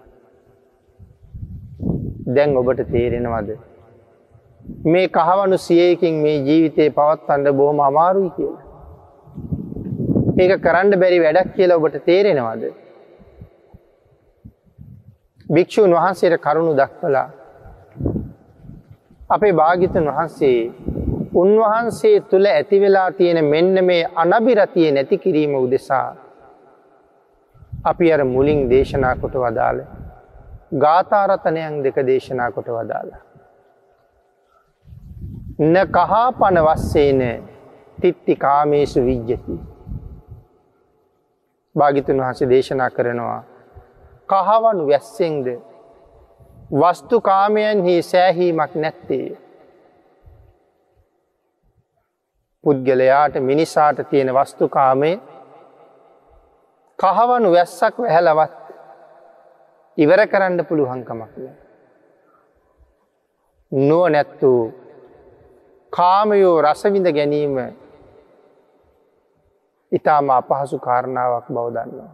දැන් 2.28 2.56
ඔබට 2.56 2.80
තේරෙනවද. 2.92 3.67
මේ 4.86 5.08
කහවනු 5.08 5.58
සියයකින් 5.58 6.14
මේ 6.22 6.36
ජීවිතය 6.40 6.90
පවත්වන්න 6.90 7.56
බොහොම 7.56 7.80
අමාරුයි 7.80 8.30
කියලා. 8.30 8.64
ඒක 10.38 10.52
කරන්න 10.62 11.00
බැරි 11.00 11.18
වැඩක් 11.20 11.50
කියලා 11.56 11.78
ඔබට 11.78 11.98
තේරෙනවද. 12.04 12.62
භික්‍ෂූන් 15.46 15.92
වහන්සේට 15.92 16.40
කරුණු 16.40 16.72
දක්වලා 16.76 17.28
අපේ 19.30 19.52
භාගිතන් 19.52 20.08
වහන්සේ 20.10 20.58
උන්වහන්සේ 21.34 22.16
තුළ 22.22 22.46
ඇතිවෙලා 22.46 23.10
තියෙන 23.12 23.44
මෙන්න 23.44 23.84
මේ 23.84 24.02
අනබිරතිය 24.16 24.90
නැති 24.92 25.18
කිරීම 25.18 25.54
උදෙසා. 25.56 26.08
අපි 27.84 28.12
අර 28.12 28.24
මුලින් 28.26 28.60
දේශනා 28.70 29.14
කොට 29.16 29.36
වදාළ. 29.36 29.80
ගාථාරතනයන් 30.76 31.82
දෙක 31.84 31.96
දේශනා 32.06 32.50
කොට 32.50 32.70
වදාළ. 32.70 33.10
න 35.58 35.74
කහා 35.88 36.32
පන 36.32 36.56
වස්සේන 36.64 37.20
තිත්ති 37.98 38.36
කාමේසු 38.36 39.00
විජ්ජති. 39.00 39.56
භාගිතුන් 41.74 42.20
වහස 42.20 42.40
දේශනා 42.50 42.90
කරනවා. 42.90 43.42
කහවනු 44.28 44.86
වැස්සෙන්ද 44.86 45.46
වස්තු 46.72 47.20
කාමයන්හි 47.20 48.02
සෑහීමක් 48.02 48.74
නැත්තේ. 48.76 49.38
පුද්ගලයාට 52.64 53.34
මිනිසාට 53.40 53.98
තියෙන 54.10 54.34
වස්තුකාමය 54.34 55.12
කහවනු 56.98 57.52
වැස්සක් 57.52 57.98
වැහැලවත් 57.98 58.58
ඉවර 59.98 60.20
කරන්න 60.26 60.66
පුළුවන්කමක් 60.66 61.32
නෑ. 61.36 61.56
නුව 63.72 64.04
නැත්වූ 64.08 64.87
කාමයෝ 65.92 66.56
රසවිඳ 66.62 67.08
ගැනීම 67.16 67.56
ඉතාම 69.92 70.30
අපහසු 70.30 70.78
කාරණාවක් 70.78 71.46
බවදන්නවා. 71.48 72.10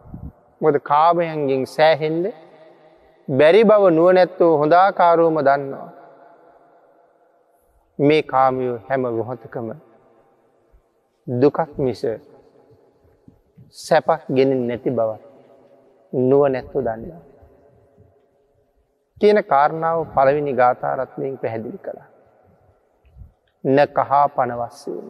මොද 0.61 0.77
කාමයන්ගෙන් 0.91 1.65
සෑහෙන්ද 1.67 2.25
බැරි 3.29 3.63
බව 3.65 3.83
නුවනැත්තෝ 3.91 4.53
හොඳාකාරෝම 4.59 5.37
දන්නවා. 5.49 5.91
මේ 7.99 8.23
කාමයෝ 8.25 8.79
හැම 8.89 9.03
ගොහොතකම 9.19 9.69
දුකක් 11.27 11.59
මිස 11.79 12.03
සැපක් 13.85 14.23
ගෙන 14.37 14.51
නැති 14.69 14.91
බවත් 14.91 15.23
නුව 16.13 16.43
නැත්තු 16.49 16.79
දන්නවා. 16.81 17.23
කියන 19.21 19.39
කාරණාව 19.53 19.99
පළවිනි 20.15 20.53
ගාථාරත්වයෙන් 20.55 21.39
පැහැදිලි 21.39 21.79
කළා. 21.79 22.14
න 23.65 23.77
කහා 23.89 24.27
පනවස්සේන. 24.29 25.07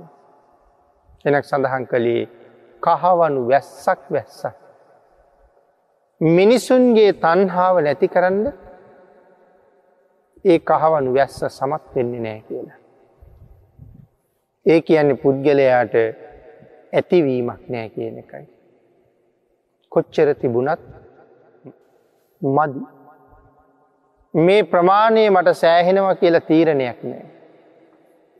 එනක් 1.24 1.44
සඳහන් 1.44 1.86
කළේ 1.86 2.22
කහවනු 2.82 3.40
වැස්සක් 3.48 4.02
වැස්සක්. 4.10 4.56
මිනිසුන්ගේ 6.20 7.12
තන්හාාව 7.14 7.76
නැති 7.80 8.08
කරන්න 8.08 8.46
ඒ 10.44 10.58
කහවනු 10.60 11.14
වැස්ස 11.14 11.40
සමත් 11.48 11.84
වෙන්නේ 11.94 12.20
නෑ 12.20 12.40
කියලා. 12.40 12.78
ඒ 14.66 14.80
කියන්නේ 14.80 15.20
පුද්ගලයාට 15.22 15.94
ඇතිවීමක් 16.92 17.62
නෑ 17.68 17.88
කියන 17.88 18.18
එකයි. 18.18 18.46
කොච්චර 19.92 20.34
තිබුණත් 20.34 20.82
මදි. 22.42 22.80
මේ 24.34 24.62
ප්‍රමාණය 24.64 25.30
මට 25.30 25.56
සෑහෙනවා 25.56 26.14
කියලා 26.14 26.48
තීරණයක් 26.50 27.00
නෑ. 27.04 27.33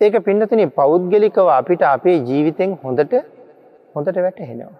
ඒක 0.01 0.15
පින්නතින 0.25 0.71
පෞද්ගලිකව 0.71 1.49
අපිට 1.51 1.83
අපේ 1.85 2.19
ජීවිතෙන් 2.21 2.71
හොඳට 2.83 3.15
හොඳට 3.95 4.17
වැටහෙනවා. 4.17 4.79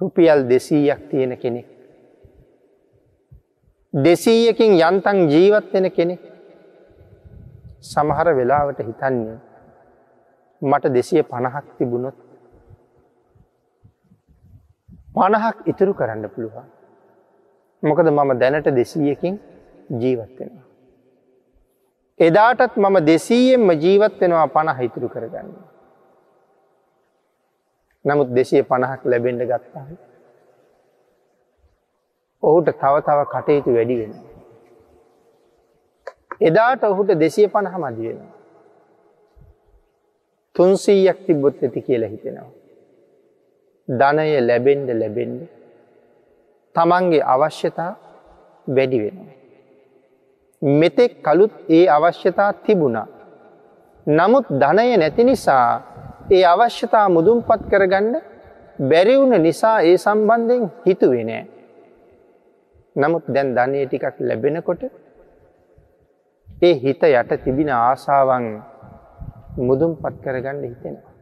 රුපියල් 0.00 0.48
දෙසීයක් 0.48 1.00
තියෙන 1.10 1.32
කෙනෙක්. 1.38 1.66
දෙසීයකින් 3.94 4.72
යන්තන් 4.78 5.18
ජීවත් 5.28 5.72
වෙන 5.72 5.90
කෙනෙක් 5.90 6.22
සමහර 7.82 8.28
වෙලාවට 8.36 8.80
හිතන්නේ 8.80 9.38
මට 10.62 10.94
දෙසිය 10.94 11.22
පණහක් 11.22 11.66
තිබුණොත් 11.78 12.16
පණහක් 15.14 15.56
ඉතුරු 15.66 15.92
කරන්න 15.94 16.28
පුළුවන්. 16.28 16.66
මොකද 17.82 18.08
මම 18.08 18.30
දැනට 18.40 18.68
දෙසීයකින් 18.70 19.34
ජීවත්වෙනවා. 19.92 20.65
එදාටත් 22.20 22.76
මම 22.76 22.96
දෙසීයෙන්ම 23.04 23.70
ජීවත් 23.74 24.20
වෙනවා 24.20 24.48
පණහ 24.48 24.78
ඉතුරු 24.82 25.08
කරගන්න. 25.08 25.50
නමුත් 28.04 28.30
දෙසිය 28.30 28.62
පණහක් 28.62 29.02
ලැබෙන්ඩ 29.04 29.42
ගත්තා. 29.42 29.86
ඔහුට 32.42 32.72
තව 32.72 32.94
තව 33.06 33.18
කටයුතු 33.32 33.74
වැඩි 33.74 33.96
වෙන. 34.00 34.14
එදාට 36.40 36.82
ඔහුට 36.84 37.12
දෙසිය 37.14 37.48
පණහ 37.48 37.76
මදි 37.76 38.08
වෙනවා. 38.08 38.34
තුන්සීයක් 40.56 41.18
තිබ්බොත් 41.26 41.62
ඇති 41.62 41.80
කියලා 41.82 42.08
හිතෙනවා. 42.08 42.52
ධනය 43.88 44.28
ලැබෙන්ඩ 44.40 44.88
ලැබෙන්ඩ 44.94 45.40
තමන්ගේ 46.76 47.26
අවශ්‍යතා 47.34 47.92
වැඩි 48.66 48.98
වෙනවා. 49.04 49.35
මෙතෙක් 50.62 51.22
කළුත් 51.22 51.52
ඒ 51.68 51.88
අවශ්‍යතා 51.88 52.52
තිබුණා. 52.64 53.06
නමුත් 54.06 54.46
ධනය 54.50 54.96
නැති 54.96 55.24
නිසා 55.24 55.82
ඒ 56.30 56.44
අවශ්‍යතා 56.44 57.08
මුදුන්පත් 57.08 57.62
කරගන්න 57.70 58.14
බැරිවුණ 58.80 59.42
නිසා 59.42 59.80
ඒ 59.80 59.96
සම්බන්ධයෙන් 59.96 60.70
හිතුවේ 60.86 61.24
නෑ. 61.24 61.44
නමුත් 62.96 63.24
දැන් 63.28 63.54
ධනය 63.54 63.86
ටිකක් 63.86 64.16
ලැබෙනකොට 64.20 64.82
ඒ 66.62 66.74
හිත 66.74 67.02
යට 67.04 67.30
තිබින 67.44 67.70
ආසාවන් 67.70 68.46
මුදුම් 69.58 69.92
පත් 69.96 70.14
කරගන්න 70.22 70.62
හිතෙනවා. 70.62 71.12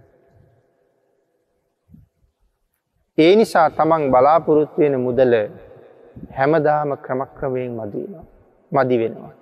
ඒ 3.19 3.33
නිසා 3.37 3.69
තමන් 3.71 4.11
බලාපොරොත්තුවෙන 4.13 4.97
මුදල 5.01 5.35
හැමදාම 6.37 6.91
ක්‍රමක්‍රමයෙන් 6.97 7.73
මදීනවා 7.73 8.34
මදි 8.75 8.97
වෙනවා. 8.99 9.33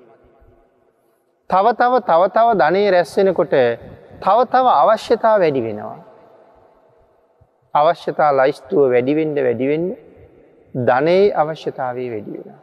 තව 1.50 1.66
තව 1.80 1.92
තව 2.00 2.22
තව 2.28 2.48
ධනය 2.54 2.82
රැස්වෙනකොට 2.90 3.54
තව 4.20 4.38
තව 4.52 4.66
අවශ්‍යතා 4.74 5.36
වැඩි 5.38 5.62
වෙනවා. 5.66 5.98
අවශ්‍යතා 7.74 8.30
ලයිස්තුව 8.32 8.82
වැඩිවෙන්ඩ 8.92 9.38
වැඩිවෙන්න 9.38 9.86
ධනයේ 10.74 11.32
අවශ්‍යතාවේ 11.34 12.10
වැඩි 12.10 12.32
වෙන. 12.36 12.58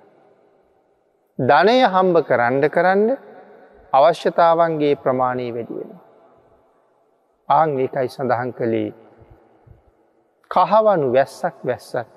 ධනය 1.40 1.76
හම්බ 1.86 2.16
කරන්න 2.28 2.64
කරන්න 2.70 3.04
අවශ්‍යතාවන්ගේ 3.94 4.96
ප්‍රමාණී 4.96 5.52
වැඩි 5.56 5.76
වෙන. 5.80 5.92
ආං 7.50 7.70
ඒකයි 7.80 8.10
සඳහන් 8.10 8.52
කළේ 8.54 8.92
කහවනු 10.52 11.08
වැස්සක් 11.14 11.56
වැස්සත් 11.64 12.14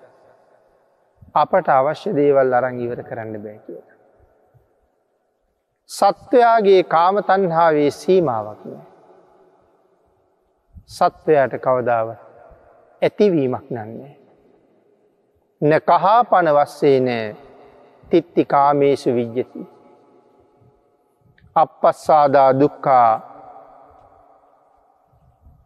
අපට 1.35 1.69
අවශ්‍ය 1.71 2.11
දේවල් 2.13 2.53
අරං 2.55 2.77
ඉවර 2.79 3.01
කරන්න 3.03 3.37
බෑ 3.45 3.59
කියල. 3.67 3.92
සත්වයාගේ 5.93 6.83
කාම 6.85 7.17
තන්හාාවේ 7.29 7.91
සීමාවක් 7.93 8.61
නෑ. 8.65 8.87
සත්වයාට 10.91 11.55
කවදාව 11.65 12.09
ඇතිවීමක් 13.03 13.67
නන්නේ. 13.71 14.15
න 15.61 15.71
කහා 15.89 16.21
පන 16.31 16.49
වස්සේ 16.57 16.99
නෑ 17.01 17.27
තිත්ති 18.11 18.45
කාමේසු 18.45 19.15
විජ්ජති. 19.15 19.67
අපපස්සාදා 21.57 22.51
දුක්කා 22.61 23.11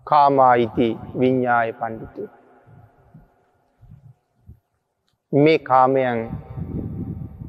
කාමායිති 0.04 0.88
විඤ්ඥාය 1.20 1.72
පණ්ඩිතු. 1.72 2.28
මේ 5.32 5.58
කාමයන් 5.58 6.20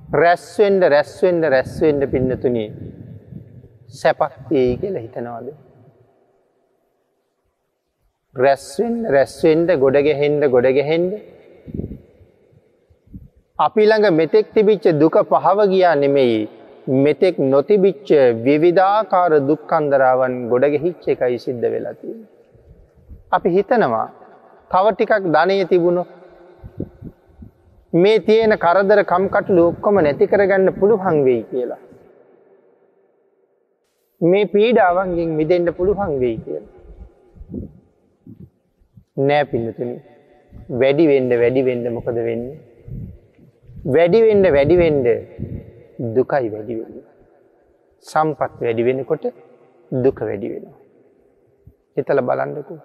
රැස්වෙන්ඩ 0.08 0.84
රැස්වෙන්ඩ 0.94 1.44
රැස්වෙන්ඩ 1.54 2.04
පින්නතුනි 2.12 2.66
සැපක්තියයි 3.90 4.78
කියල 4.82 4.96
හිතනවාද. 4.96 5.48
රැස්වෙන්ඩ 8.36 9.10
රැස්වෙන්ඩ 9.16 9.70
ගොඩගැහෙන්ඩ 9.84 10.44
ගොඩගැහෙන්ඩ 10.54 11.14
අපි 13.60 13.84
ළඟ 13.86 14.16
මෙතෙක් 14.16 14.54
තිබිච්ච 14.54 14.88
දුක 15.02 15.18
පහව 15.32 15.68
ගියා 15.74 15.96
නෙමෙයි 15.96 16.40
මෙතෙක් 17.06 17.36
නොතිබිච්ච 17.54 18.10
විවිධාකාර 18.46 19.32
දුක්කන්දරාවන් 19.50 20.36
ගොඩගෙහිච්ච 20.52 21.04
එකයි 21.16 21.38
සිද්ධ 21.46 21.68
වෙලති. 21.74 22.12
අපි 23.36 23.50
හිතනවා 23.50 24.08
තව 24.72 24.86
ටිකක් 24.94 25.24
ධනය 25.36 25.66
තිබුණු 25.66 26.04
මේ 28.04 28.20
තියෙන 28.28 28.54
කරදර 28.64 29.00
කම්කටලු 29.12 29.62
ඔක්කොම 29.72 30.00
නැති 30.06 30.32
කරගන්න 30.32 30.70
පුළුවන් 30.80 31.20
වෙයි 31.28 31.44
කියලා. 31.52 31.82
මේ 34.22 34.46
පීඩාවන්ගෙන් 34.54 35.30
මිදෙන්ට 35.40 35.70
පුළුවන් 35.78 36.14
වෙයි 36.24 36.38
කියලා. 36.38 36.74
නෑ 39.28 39.44
පින්නතුනි 39.52 39.96
වැඩිවෙන්ඩ 40.82 41.34
වැඩිවෙන්ඩ 41.44 41.88
මොකද 41.98 42.20
වෙන්නේ. 42.28 42.58
වැඩිවෙන්ඩ 43.96 44.48
වැඩිවෙන්ඩ 44.58 45.08
දුකයි 46.16 46.52
වැඩිවෙන්න. 46.56 47.00
සම්පත් 48.06 48.62
වැඩි 48.62 48.88
වෙනකොට 48.90 49.26
දුක 49.92 50.20
වැඩි 50.20 50.54
වෙනවා. 50.54 50.78
එතල 51.98 52.22
බලන්නකු. 52.22 52.76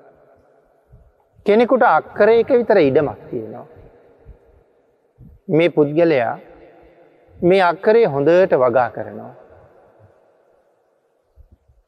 කෙනෙකුට 1.47 1.83
අක්කරයක 1.83 2.51
විතර 2.59 2.79
ඉඩමක් 2.89 3.23
තියෙනවා. 3.31 3.67
මේ 5.53 5.71
පුද්ගලයා 5.71 6.35
මේ 7.37 7.63
අක්කරේ 7.63 8.05
හොඳට 8.07 8.53
වගා 8.57 8.91
කරනවා. 8.91 9.33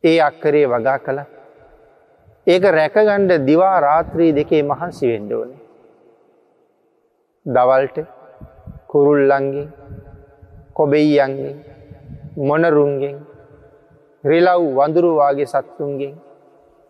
ඒ 0.04 0.18
අක්කරේ 0.20 0.64
වගා 0.68 0.98
කළ 0.98 1.20
ඒක 2.46 2.64
රැකගණ්ඩ 2.70 3.46
දිවා 3.46 3.76
රාත්‍රී 3.80 4.32
දෙකේ 4.38 4.62
මහන්සි 4.62 5.10
වෙන්ඩෝනේ. 5.10 5.62
දවල්ට 7.46 7.98
කුරුල්ලන්ගේ 8.90 9.68
කොබෙයියන්ගෙන් 10.74 11.56
මොනරුන්ගෙන් 12.38 13.16
රිලව් 14.24 14.62
වඳුරුවාගේ 14.76 15.46
සත්තුන්ගෙන් 15.46 16.14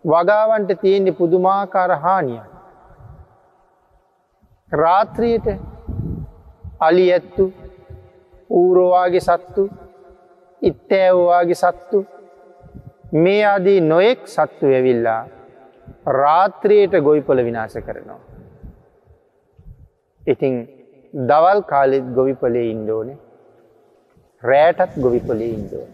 වගාවන්ට 0.04 0.74
තියෙන්නේ 0.80 1.18
පුදුමාකාර 1.20 1.92
හානිය. 1.98 2.42
රාත්‍රියයට 4.72 5.48
අලි 6.86 7.06
ඇත්තු 7.16 7.46
ඌරෝවාගේ 8.60 9.24
සත්තු 9.28 9.64
ඉත්තෑවවාගේ 10.62 11.60
සත්තු 11.62 11.98
මේ 13.24 13.42
ආදී 13.52 13.80
නොයෙක් 13.90 14.22
සත්තු 14.36 14.72
ඇවිල්ලා 14.78 15.20
රාත්‍රයට 16.20 16.94
ගොයිපොල 17.08 17.44
විනාශ 17.48 17.78
කරනවා. 17.86 18.22
ඉතිං 20.22 20.54
දවල් 21.30 21.60
කාලෙත් 21.72 22.06
ගොවිපලේ 22.18 22.66
ඉන්ඩෝනේ 22.72 23.20
රෑටත් 24.42 24.96
ගොවිපොලේ 25.04 25.50
ඉන්දෝ. 25.56 25.86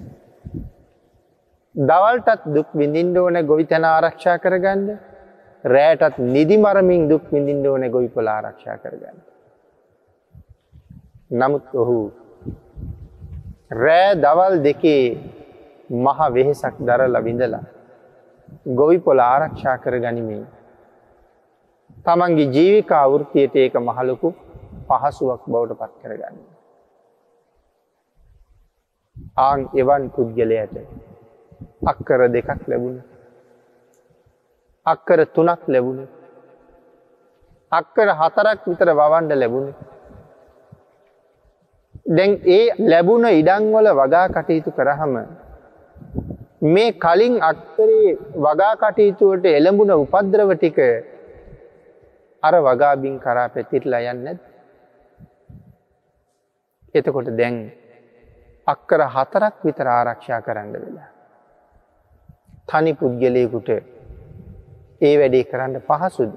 දවල්ටත් 1.74 2.46
දුක් 2.54 2.70
විඳින්ඩ 2.80 3.16
ඕන 3.16 3.36
ගොවිතැන 3.50 3.84
ආරක්ෂා 3.84 4.38
කරගන්න 4.44 4.86
රෑටත් 5.64 6.16
නිදි 6.34 6.56
මරමින් 6.64 7.04
දුක් 7.10 7.26
විඳින්ඩ 7.34 7.66
ඕන 7.72 7.84
ගොවිපොල 7.94 8.26
ආරක්ෂා 8.26 8.78
කරගන්න. 8.84 9.18
නමුත් 11.30 11.74
ඔහු 11.74 11.98
රෑ 13.78 14.14
දවල් 14.16 14.54
දෙකේ 14.62 15.02
මහ 15.96 16.18
වෙහෙසක් 16.28 16.74
දරල 16.80 17.16
විඳලා 17.22 17.66
ගොවිපොල 18.74 19.20
ආරක්ෂා 19.22 19.76
කර 19.76 19.96
ගනිමින් 19.98 20.42
තමන්ගේ 22.04 22.48
ජීවිකා 22.48 23.04
වෘතියට 23.08 23.54
ඒක 23.56 23.74
මහලොකු 23.80 24.28
පහසුවක් 24.88 25.42
බවට 25.46 25.78
පත් 25.80 25.92
කරගන්න. 26.02 26.36
ආං 29.38 29.60
එවන් 29.74 30.04
පුද්ගලයට 30.10 30.74
අක්කර 31.84 32.20
දෙකක් 32.28 32.62
ලැබුණ. 32.66 32.98
අක්කර 34.86 35.20
තුනක් 35.28 35.62
ලැබුණ. 35.68 36.00
අක්කර 37.72 38.08
හතරක් 38.14 38.60
විතර 38.66 38.90
වවන්ඩ 38.94 39.32
ලැබුණ. 39.34 39.68
දැන් 42.10 42.32
ඒ 42.48 42.64
ලැබුණ 42.84 43.26
ඉඩංවල 43.30 43.88
වගා 43.94 44.26
කටයුතු 44.28 44.70
කරහම 44.72 45.14
මේ 46.66 46.92
කලින් 46.94 47.34
අක්කරේ 47.42 48.08
වගා 48.38 48.74
කටයුතුවට 48.76 49.44
එළඹුණ 49.48 49.92
උපද්‍රව 49.96 50.50
ටික 50.54 50.78
අර 52.42 52.54
වගාබින් 52.60 53.16
කරා 53.18 53.48
පැතිරලා 53.48 54.02
යන්න 54.06 54.26
එතකොට 56.94 57.30
දැන් 57.32 57.56
අක්කර 58.66 59.02
හතරක් 59.06 59.54
විතර 59.62 59.88
ආරක්ෂා 59.88 60.40
කරන්න 60.40 60.72
වෙලා. 60.74 61.08
තනි 62.68 62.92
පුද්ගලයකුට 62.94 63.68
ඒ 65.00 65.14
වැඩේ 65.18 65.44
කරන්න 65.44 65.76
පහසුද. 65.80 66.32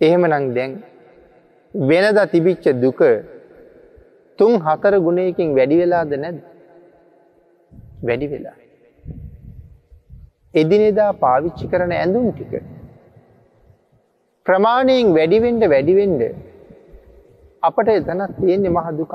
එහෙම 0.00 0.22
නං 0.26 0.46
දැන් 0.54 0.72
වෙනද 1.74 2.18
තිබිච්ච 2.32 2.64
දුක 2.80 3.00
තුන් 4.38 4.52
හතර 4.60 4.94
ගුණයකින් 4.98 5.54
වැඩි 5.54 5.76
වෙලාද 5.80 6.12
නැද 6.14 6.38
වැඩි 8.02 8.26
වෙලා. 8.26 8.56
එදිනෙදා 10.54 11.12
පාවිච්චි 11.14 11.66
කරන 11.68 11.92
ඇඳුම් 11.92 12.32
ටික. 12.32 12.52
ප්‍රමාණයෙන් 14.46 15.14
වැඩිවෙන්ඩ 15.14 15.62
වැඩිවෙන්ඩ 15.64 16.22
අපට 17.62 17.88
එතනත් 17.88 18.32
තියෙන්නේ 18.40 18.70
මහ 18.70 18.88
දුකක්. 18.98 19.12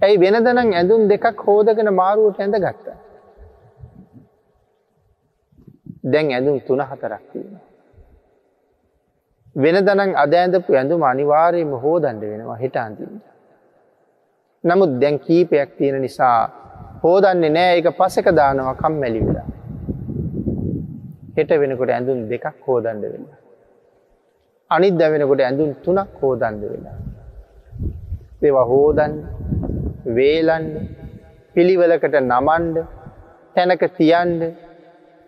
ඇයි 0.00 0.20
වෙනදනම් 0.20 0.72
ඇඳුම් 0.72 1.02
දෙකක් 1.08 1.42
හෝදගෙන 1.46 1.90
මාරුවට 1.94 2.40
ඇඳ 2.40 2.56
ගත්ත. 2.64 2.86
දැන් 6.04 6.32
ඇඳුම් 6.32 6.56
තුන 6.60 6.80
හතරක් 6.80 7.22
තියෙන. 7.32 7.71
වෙනදනම් 9.56 10.14
අද 10.16 10.34
ඇඳපු 10.34 10.72
ඇඳුම 10.74 11.02
අනිවාර්යම 11.02 11.72
හෝදන්ඩ 11.84 12.22
වෙනවා 12.22 12.56
හිට 12.56 12.76
අන්තින්ට. 12.76 13.22
නමුත් 14.64 14.92
දැන් 15.00 15.18
කීපයක් 15.18 15.70
තියෙන 15.78 16.00
නිසා 16.02 16.38
හෝදන්නේ 17.02 17.50
නෑ 17.50 17.78
එක 17.78 17.88
පසක 17.98 18.26
දානවා 18.30 18.74
කම් 18.74 18.94
මැලි 19.00 19.20
වෙලා. 19.26 19.48
හෙට 21.36 21.50
වෙනකොට 21.60 21.90
ඇඳුම් 21.90 22.18
දෙකක් 22.30 22.46
හෝදන්ඩ 22.66 23.04
වෙලා. 23.04 23.38
අනිත් 24.70 24.94
දැවෙනකොට 24.98 25.40
ඇඳුම් 25.40 25.70
තුනක් 25.84 26.10
හෝදන්ඩ 26.22 26.62
වෙලා. 26.72 26.96
ඒවා 28.42 28.66
හෝදන් 28.72 29.14
වේලන්න 30.16 30.66
පිළිවලකට 31.54 32.14
නමන්ඩ 32.22 32.76
තැනක 33.56 33.82
තියන්ඩ 33.98 34.42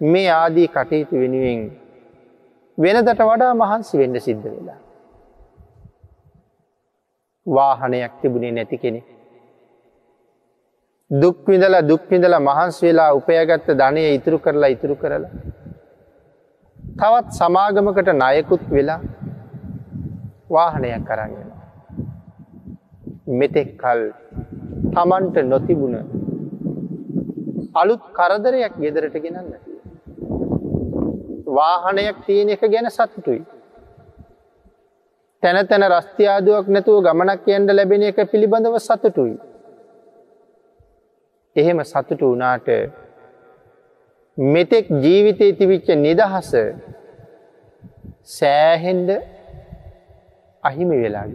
මේ 0.00 0.28
ආදී 0.32 0.68
කටයුතු 0.68 1.20
වෙනුවෙන් 1.22 1.60
වෙනදට 2.78 3.20
වඩා 3.30 3.54
මහන්සි 3.54 3.98
වෙන්න 3.98 4.16
සිද්ධ 4.20 4.46
වෙලා. 4.46 4.78
වාහනයක් 7.46 8.14
තිබුණේ 8.20 8.52
නැති 8.52 8.78
කෙනෙ. 8.78 9.00
දුක්විඳල 11.10 11.76
දුක්විඳල 11.90 12.36
මහන්ස් 12.40 12.76
වෙලා 12.82 13.10
උපයගත්ත 13.18 13.68
ධනය 13.80 14.02
ඉතුරු 14.16 14.38
කරලා 14.38 14.72
ඉතුරු 14.76 14.96
කරලා. 14.96 15.30
තවත් 16.98 17.28
සමාගමකට 17.40 18.10
නයකුත් 18.22 18.64
වෙලා 18.70 19.00
වාහනයක් 20.50 21.04
කරගෙන. 21.08 21.50
මෙතෙක් 23.38 23.70
කල් 23.82 24.00
තමන්ට 24.94 25.36
නොතිබුණ 25.52 25.96
අලුත් 27.74 28.02
කරදරයක් 28.18 28.74
ගෙදරට 28.82 29.16
ගෙනන්න. 29.24 29.73
වාහනයක් 31.56 32.16
තියෙන 32.26 32.48
එක 32.54 32.62
ගැන 32.72 32.90
සතුටුයි. 32.90 33.42
තැන 35.42 35.66
තැන 35.68 35.84
රස්තියාදුවක් 35.92 36.66
නැතුව 36.74 37.02
ගමනක් 37.06 37.46
යන්ඩ 37.48 37.70
ලැබෙන 37.76 38.02
එක 38.02 38.18
පිළිබඳව 38.32 38.76
සතුටුයි. 38.80 39.36
එහෙම 41.56 41.78
සතුටු 41.84 42.32
වනාට 42.32 42.68
මෙතෙක් 44.38 44.86
ජීවිතය 45.04 45.46
තිවිච්ච 45.58 45.88
නිදහස 45.96 46.50
සෑහෙන්ඩ 48.30 49.10
අහිමි 50.62 50.96
වෙලා 51.02 51.26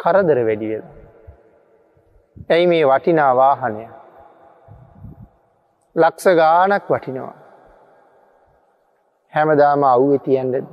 කරදර 0.00 0.38
වැඩි 0.48 0.68
වෙලා. 0.72 0.94
ඇයි 2.50 2.66
මේ 2.66 2.84
වටිනා 2.90 3.32
වාහනය 3.36 3.84
ලක්ස 5.96 6.26
ගානක් 6.40 6.84
වටිනවා. 6.88 7.41
හැමදාම 9.34 9.84
අව්වෙ 9.84 10.16
තියන්ඩද. 10.16 10.66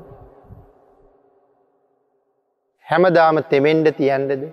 හැමදාම 2.92 3.40
තෙමෙන්ඩ 3.40 3.90
තියන්ඩද. 3.90 4.44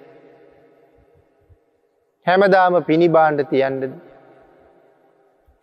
හැමදාම 2.27 2.81
පිණිබාණ්ඩ 2.81 3.41
තියන්ඩද. 3.41 3.93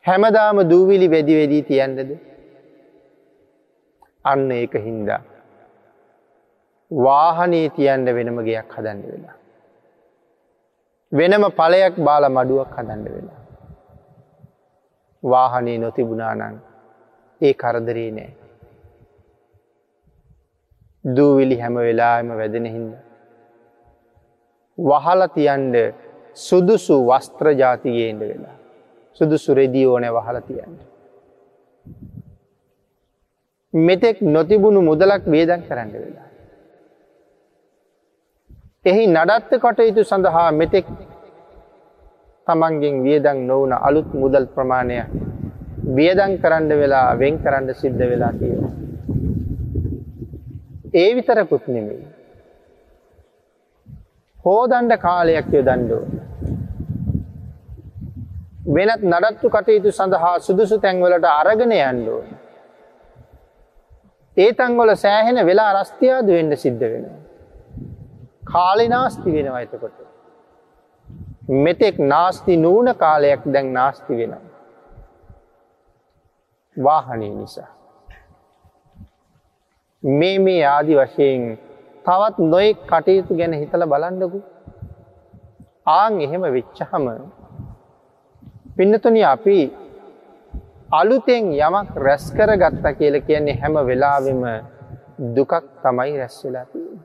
හැමදාම 0.08 0.70
දූවිලි 0.70 1.08
වැදි 1.08 1.36
වෙදී 1.36 1.62
තියන්ඩද. 1.62 2.18
අන්න 4.26 4.52
ඒක 4.52 4.76
හින්දා. 4.76 5.22
වාහනේ 6.94 7.70
තියන්ඩ 7.70 8.10
වෙනම 8.10 8.42
ගයක් 8.42 8.74
හදන්න 8.78 9.02
වෙලා. 9.02 9.34
වෙනම 11.14 11.50
පලයක් 11.50 12.00
බාල 12.00 12.30
මඩුවක් 12.30 12.80
හදන්න 12.80 13.04
වෙලා. 13.04 13.42
වාහනේ 15.26 15.78
නොතිබුණානං 15.78 16.73
ඒ 17.44 17.54
කරදරේ 17.56 18.12
නෑ. 18.12 18.32
දූවිලි 21.06 21.60
හැම 21.60 21.76
වෙලාම 21.78 22.30
වැදෙන 22.32 22.66
හින්ද. 22.68 22.94
වහල 24.78 25.22
තියන්ඩ 25.36 25.76
සුදුසු 26.38 26.98
වස්ත්‍ර 27.04 27.48
ජාතිගේන්ට 27.54 28.22
වෙලා. 28.22 28.58
සුදුසු 29.20 29.54
රෙදී 29.54 29.86
ඕනෑ 29.86 30.14
වහල 30.14 30.40
තියන්න. 30.42 30.76
මෙතෙක් 33.74 34.22
නොතිබුණු 34.24 34.82
මුදලක් 34.82 35.24
වේදන් 35.28 35.62
කරන්න 35.64 35.92
වෙලා. 35.96 36.30
එහි 38.86 39.04
නඩත්ත 39.08 39.52
කටයුතු 39.58 40.04
සඳහා 40.04 40.52
මෙතෙක් 40.54 40.88
තමන්ගෙන් 42.48 42.96
වියදං 43.04 43.40
නොවන 43.48 43.72
අලුත් 43.80 44.10
මුදල් 44.14 44.46
ප්‍රමාණය 44.48 44.98
වියදං 45.88 46.38
කරන්න 46.42 46.70
වෙලා 46.80 47.20
වෙන් 47.20 47.40
කරන්න 47.40 47.76
සිද්ධ 47.76 48.04
වෙලා 48.10 48.34
තියෙන. 48.40 48.64
ඒ 50.94 51.16
විතරකුත් 51.16 51.68
නෙමෙයි. 51.68 52.08
හෝදන්ඩ 54.46 54.98
කාලයක් 54.98 55.50
යොදන්ඩෝ. 55.54 56.04
වෙනත් 58.68 59.04
නඩත්තු 59.04 59.50
කටයුතු 59.50 59.92
සඳහා 59.92 60.40
සුදුසු 60.40 60.80
තැන්වලට 60.80 61.28
අරගෙන 61.32 61.72
යන්ඩෝ. 61.72 62.22
ඒ 64.38 64.54
තංගොල 64.54 64.96
සෑහෙන 64.96 65.46
වෙලා 65.46 65.72
රස්තියාද 65.74 66.28
වෙන්න 66.28 66.58
සිද්ධ 66.58 66.86
වෙනවා. 66.86 67.20
කාලෙ 68.46 68.88
නාස්ති 68.88 69.34
වෙනවා 69.34 69.62
එතකොට. 69.62 70.00
මෙතෙක් 71.64 72.00
නාස්ති 72.00 72.58
නූන 72.58 72.96
කාලයක් 72.96 73.42
දැන් 73.54 73.74
නාස්ති 73.74 74.18
වෙනවා. 74.18 74.53
වාහනය 76.78 77.30
නිසා. 77.30 77.70
මේ 80.04 80.40
මේ 80.40 80.66
ආදි 80.66 80.96
වශයෙන් 80.96 81.44
තවත් 82.06 82.36
නොයෙක් 82.46 82.78
කටයුතු 82.88 83.38
ගැන 83.38 83.54
හිතල 83.54 83.86
බලන්නකු. 83.86 84.40
ආං 85.88 86.22
එහෙම 86.22 86.44
වෙච්චහම 86.56 87.06
පින්නතුන 88.76 89.18
අපි 89.24 89.58
අලුතෙන් 90.92 91.46
යමක් 91.60 91.90
රැස්කර 91.98 92.50
ගත්ත 92.58 92.86
කියල 92.98 93.16
කියන්නේ 93.22 93.60
හැම 93.62 93.76
වෙලාවෙම 93.88 94.44
දුකක් 95.36 95.54
තමයි 95.84 96.18
රැස්වෙලා 96.18 96.66
තියෙන. 96.66 97.00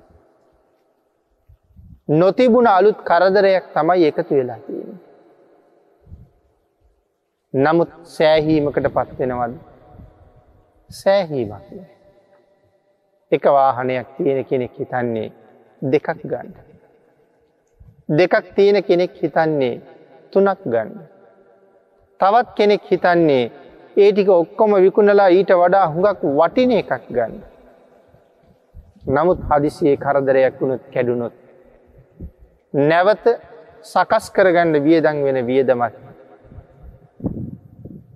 නොතිබුණ 2.11 2.68
අලුත් 2.68 2.98
කරදරයක් 3.02 3.64
තමයි 3.74 4.07
එකතු 4.11 4.35
වෙලා 4.35 4.61
තියෙන. 4.66 4.77
නමුත් 7.54 7.90
සෑහීමකට 8.04 8.87
පත්වෙනවද 8.94 9.54
සෑහීමක් 10.90 11.68
එක 13.32 13.44
වාහනයක් 13.46 14.08
තියෙන 14.16 14.44
කෙනෙක් 14.44 14.72
හිතන්නේ 14.78 15.32
දෙකක් 15.82 16.08
ගන්න. 16.24 16.48
දෙකක් 18.11 18.54
තියෙන 18.54 18.82
කෙනෙක් 18.82 19.14
හිතන්නේ 19.22 19.80
තුනක් 20.32 20.61
ගන්න. 20.64 20.90
තවත් 22.20 22.48
කෙනෙක් 22.56 22.82
හිතන්නේ 22.90 23.50
ඒ 23.96 24.11
ටික 24.12 24.28
ඔක්කොම 24.28 24.74
විකුණලා 24.84 25.28
ඊට 25.28 25.52
වඩා 25.52 25.87
හුඟක් 25.92 26.20
වටින 26.38 26.70
එකක් 26.72 27.08
ගන්න. 27.11 27.34
නමුත් 29.06 29.40
හදිසියේ 29.48 29.96
කරදරයක් 29.96 30.61
වුණොත් 30.61 30.82
කැඩුණොත්. 30.92 31.34
නැවත 32.74 33.24
සකස් 33.82 34.30
කරගන්න 34.34 34.84
වියදං 34.84 35.24
වෙන 35.24 35.46
වියදමත්. 35.46 36.08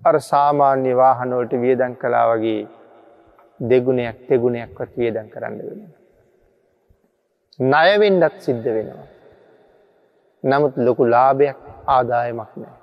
අර 0.02 0.16
සාමාන්‍ය 0.20 0.92
වාහනෝට 0.96 1.52
වියදං 1.62 1.94
කලා 1.96 2.26
වගේ 2.30 2.60
දෙගුණයක් 3.60 4.16
තෙගුණයක්වත් 4.28 4.92
වියදං 4.96 5.28
කරන්න 5.30 5.58
වෙන. 5.68 5.82
ණයවෙන්ඩත් 7.58 8.38
සිද්ධ 8.38 8.68
වෙනවා. 8.74 9.06
නමුත් 10.44 10.74
ලොකු 10.76 11.04
ලාභයක් 11.04 11.58
ආදායමක් 11.86 12.52
නෑ. 12.56 12.76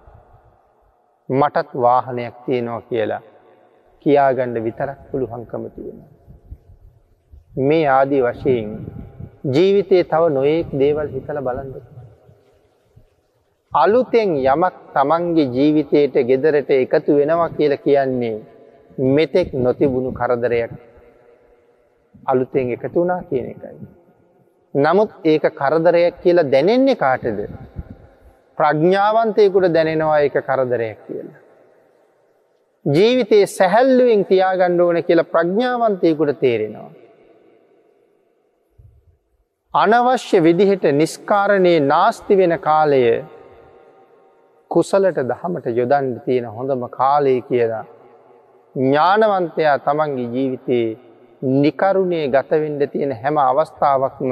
මටත් 1.29 1.69
වාහනයක් 1.81 2.35
තියෙනවා 2.45 2.81
කියලා 2.81 3.21
කියාගණ්ඩ 4.05 4.63
විතරක් 4.63 4.99
පුළු 5.11 5.27
හංකම 5.27 5.63
තියෙන. 5.75 5.99
මේ 7.67 7.85
ආදී 7.89 8.21
වශයෙන් 8.21 8.69
ජීවිතයේ 9.53 10.03
තව 10.03 10.23
නොයෙක් 10.29 10.69
දේවල් 10.79 11.07
හිතල 11.07 11.41
බලන්ද. 11.41 11.75
අලුතෙන් 13.73 14.29
යමක් 14.35 14.75
තමන්ගේ 14.93 15.45
ජීවිතයට 15.47 16.15
ගෙදරට 16.25 16.69
එකතු 16.71 17.15
වෙනවා 17.15 17.49
කියල 17.49 17.77
කියන්නේ 17.77 18.41
මෙතෙක් 18.97 19.53
නොතිබුණු 19.55 20.11
කරදරයක් 20.11 20.71
අලුතෙන් 22.25 22.71
එකතු 22.71 22.95
වුණා 22.95 23.21
කියන 23.23 23.45
එකයි. 23.45 23.77
නමුත් 24.75 25.11
ඒක 25.23 25.43
කරදරයක් 25.53 26.15
කියලා 26.23 26.51
දැනෙන්නේ 26.51 26.95
කාටද. 26.95 27.39
ප්‍රඥ්ඥාවන්තයකුට 28.57 29.73
දැනෙනවා 29.73 30.19
එක 30.19 30.35
කරදරයක් 30.41 30.99
කියලා. 31.07 31.39
ජීවිතයේ 32.85 33.47
සැහැල්ලුවෙන් 33.47 34.25
තියාගණ්ඩ 34.25 34.79
ඕන 34.79 35.03
කියලා 35.03 35.31
ප්‍රඥ්ඥාවන්තයකුට 35.33 36.39
තේරෙනවා. 36.39 36.91
අනවශ්‍ය 39.73 40.43
විදිහට 40.43 40.85
නිස්කාරණයේ 40.93 41.79
නාස්ති 41.81 42.37
වෙන 42.37 42.59
කාලය 42.59 43.03
කුසලට 44.71 45.19
දහමට 45.25 45.65
යොදන්ඩ 45.73 46.17
තියෙන 46.25 46.45
හොඳම 46.47 46.83
කාලය 46.89 47.41
කියලා. 47.43 47.85
ඥානවන්තයා 48.75 49.77
තමන්ගේ 49.79 50.27
ජීවිතයේ 50.27 50.97
නිකරුණේ 51.41 52.27
ගතවෙන්ඩ 52.29 52.83
තියෙන 52.87 53.11
හැම 53.13 53.37
අවස්ථාවක්ම 53.39 54.31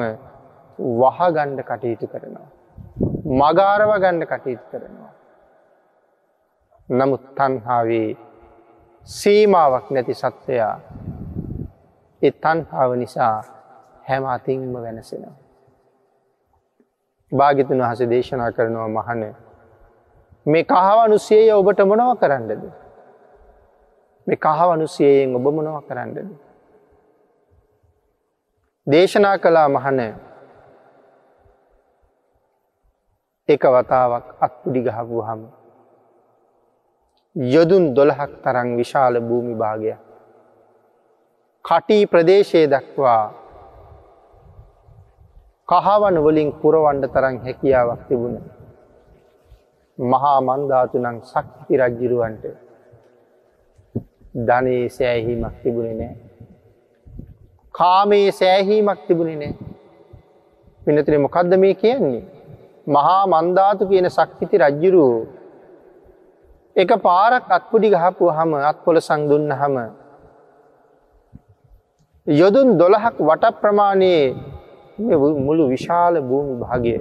වහගණ්ඩ 0.99 1.61
කටයුතු 1.63 2.07
කරනවා. 2.07 2.47
මගාරව 3.33 3.91
ගණ්ඩ 3.95 4.25
කටයුතු 4.25 4.65
කරනවා. 4.71 5.13
නමුත් 6.89 7.23
තන්හාාවේ 7.35 8.17
සීමාවක් 9.07 9.91
නැති 9.91 10.13
සත්වයා 10.15 10.75
එ 12.21 12.31
තන්හාාව 12.33 12.95
නිසා 12.95 13.35
හැම 14.03 14.25
අතිංම 14.27 14.73
වෙනසෙනවා. 14.75 15.35
භාගිතන් 17.31 17.81
වහස 17.81 18.09
දේශනා 18.09 18.51
කරනවා 18.51 18.87
මහන 18.89 19.21
මේ 20.47 20.63
කහවනුසේය 20.65 21.51
ඔබට 21.51 21.79
මොනව 21.83 22.11
කරන්නද. 22.17 22.51
මේ 24.27 24.37
කහවනුසේයෙන් 24.37 25.35
ඔබ 25.35 25.45
මොනව 25.49 25.77
කරන්නද. 25.83 26.17
දේශනා 28.87 29.37
කලා 29.37 29.67
මහන 29.67 29.99
එක 33.49 33.63
වතාවක් 33.65 34.25
අත්පුඩි 34.39 34.81
ගහපු 34.81 35.17
හම 35.21 35.41
යොදුන් 37.35 37.93
දොළහක් 37.93 38.31
තරං 38.43 38.69
විශාල 38.75 39.19
භූමි 39.21 39.55
භාගය 39.55 39.95
කටී 41.65 42.03
ප්‍රදේශය 42.05 42.61
දක්වා 42.67 43.23
කහවන 45.69 46.15
වලින් 46.19 46.49
පුරවන්ඩ 46.59 47.11
තරන් 47.11 47.35
හැකියාවක් 47.39 48.01
තිබුණ 48.07 48.37
මහා 49.97 50.39
මන්ධාතුනං 50.41 51.19
සක්ති 51.23 51.77
රජ්ජිරුවන්ට 51.77 52.45
ධනයේ 54.47 54.89
සෑහීමක් 54.89 55.55
තිබුණේ 55.63 55.95
නෑ. 55.95 56.15
කාමයේ 57.75 58.31
සෑහීමක් 58.33 58.99
තිබුණේ 59.07 59.37
නෑ. 59.37 59.53
පිනතින 60.81 61.21
මොකක්ද 61.21 61.57
මේ 61.57 61.73
කියන්නේ? 61.75 62.25
මහා 62.87 63.23
මන්ධාතු 63.27 63.87
කියන 63.87 64.07
සක්විති 64.09 64.57
රජ්ජුරු 64.57 65.07
එක 66.75 66.91
පාරක් 67.01 67.49
අත්පුඩි 67.49 67.89
ගහපු 67.89 68.29
හම 68.29 68.51
අත් 68.61 68.77
පොල 68.85 68.97
සංදුන්න 68.99 69.51
හම 69.51 69.75
යොදුන් 72.27 72.77
දොළහක් 72.77 73.15
වට 73.19 73.53
ප්‍රමාණයේ 73.61 74.23
මුළු 75.39 75.63
විශාල 75.67 76.15
භූමි 76.21 76.55
භාගය 76.55 76.95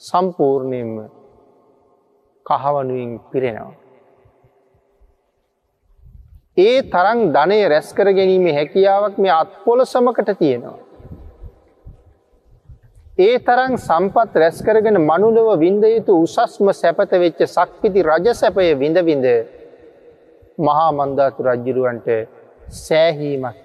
සම්පූර්ණයෙන්ම 0.00 1.19
කහවනුවෙන් 2.52 3.12
පිරෙනවා. 3.30 3.72
ඒ 6.58 6.76
තරං 6.84 7.20
ධනය 7.34 7.58
රැස්කර 7.68 8.08
ගැනීම 8.10 8.46
හැකියාවක් 8.50 9.18
මේ 9.18 9.34
අත්පොල 9.34 9.84
සමකට 9.84 10.30
තියෙනවා. 10.38 10.78
ඒ 13.18 13.38
තරං 13.40 13.72
සම්පත් 13.78 14.32
රැස්කරගෙන 14.36 14.98
මනුලව 15.02 15.48
වින්ද 15.58 15.84
යුතු 15.86 16.12
උසස්ම 16.24 16.66
සැපත 16.72 17.12
වෙච්ච 17.14 17.40
සක්විති 17.48 18.00
රජ 18.02 18.26
සැපය 18.34 18.68
විඳවිඳ 18.74 19.26
මහා 20.58 20.90
මන්ධාතු 20.92 21.46
රජ්ජිරුවන්ට 21.48 22.08
සෑහීමක් 22.78 23.56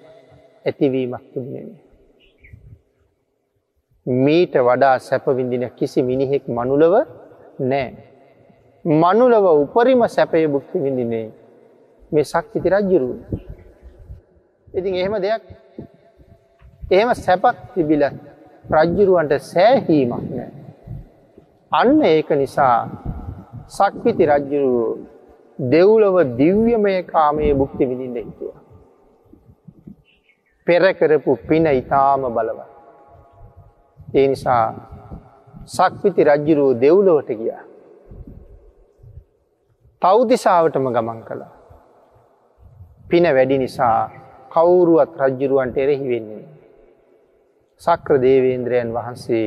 ඇතිවීමක් 0.64 1.24
තිබුණෙන. 1.32 1.70
මීට 4.06 4.54
වඩා 4.60 4.96
සැපවිඳින 5.00 5.64
කිසි 5.78 6.02
මිනිහෙක් 6.02 6.44
මනුලව 6.48 6.94
නෑ. 7.62 7.88
මනුලව 8.86 9.46
උපරිම 9.62 10.02
සැපය 10.06 10.46
බුක්ති 10.46 10.78
විඳිනේ 10.78 11.26
මේ 12.12 12.24
සක්විති 12.24 12.68
රජ්ජුරුව. 12.70 13.18
ඉතින් 14.68 14.94
එහෙම 14.94 15.14
දෙයක් 15.24 15.42
එහෙම 16.90 17.10
සැපක් 17.16 17.56
තිබිලත් 17.74 18.14
රජ්ජුරුවන්ට 18.70 19.32
සෑහීමක් 19.42 20.24
නෑ. 20.30 20.50
අන්න 21.72 21.98
ඒක 22.04 22.30
නිසා 22.42 22.78
සක්විති 23.68 24.24
රජ්ජුරුව 24.24 24.98
දෙව්ලව 25.72 26.16
දිව්‍යමය 26.38 26.96
කාමයේ 27.02 27.54
බුක්ති 27.54 27.84
විඳින්ට 27.90 28.18
හිතුව. 28.18 28.54
පෙරකරපු 30.66 31.32
පින 31.48 31.66
ඉතාම 31.66 32.22
බලව. 32.36 32.58
ඒ 34.14 34.26
නිසා 34.28 34.64
සක්විති 35.76 36.22
රජ්ජුරුව 36.24 36.78
දෙව්ලොවට 36.84 37.30
ගියා. 37.40 37.64
තෞදිසාාවටම 40.02 40.86
ගමන් 40.94 41.20
කළා. 41.28 41.52
පින 43.10 43.24
වැඩි 43.36 43.56
නිසා 43.58 44.10
කවුරුවත් 44.50 45.14
රජ්ජුරුවන්ට 45.20 45.76
එරෙහි 45.76 46.08
වෙන්නේ. 46.10 46.44
සක්‍ර 47.80 48.18
දේවේන්ද්‍රයන් 48.24 48.90
වහන්සේ 48.96 49.46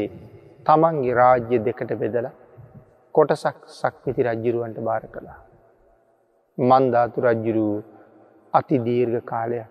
තමන්ගේ 0.66 1.18
රාජ්‍ය 1.20 1.60
දෙකට 1.68 1.92
බෙදල 2.02 2.28
කොටසක් 3.16 3.60
සක්විති 3.74 4.26
රජ්ජිරුවන්ට 4.28 4.80
භාර 4.88 5.04
කළා. 5.08 5.40
මන්ධාතු 6.58 7.26
රජ්ජුරූ 7.28 7.76
අති 8.54 8.82
දීර්ඝ 8.88 9.22
කාලය 9.26 9.62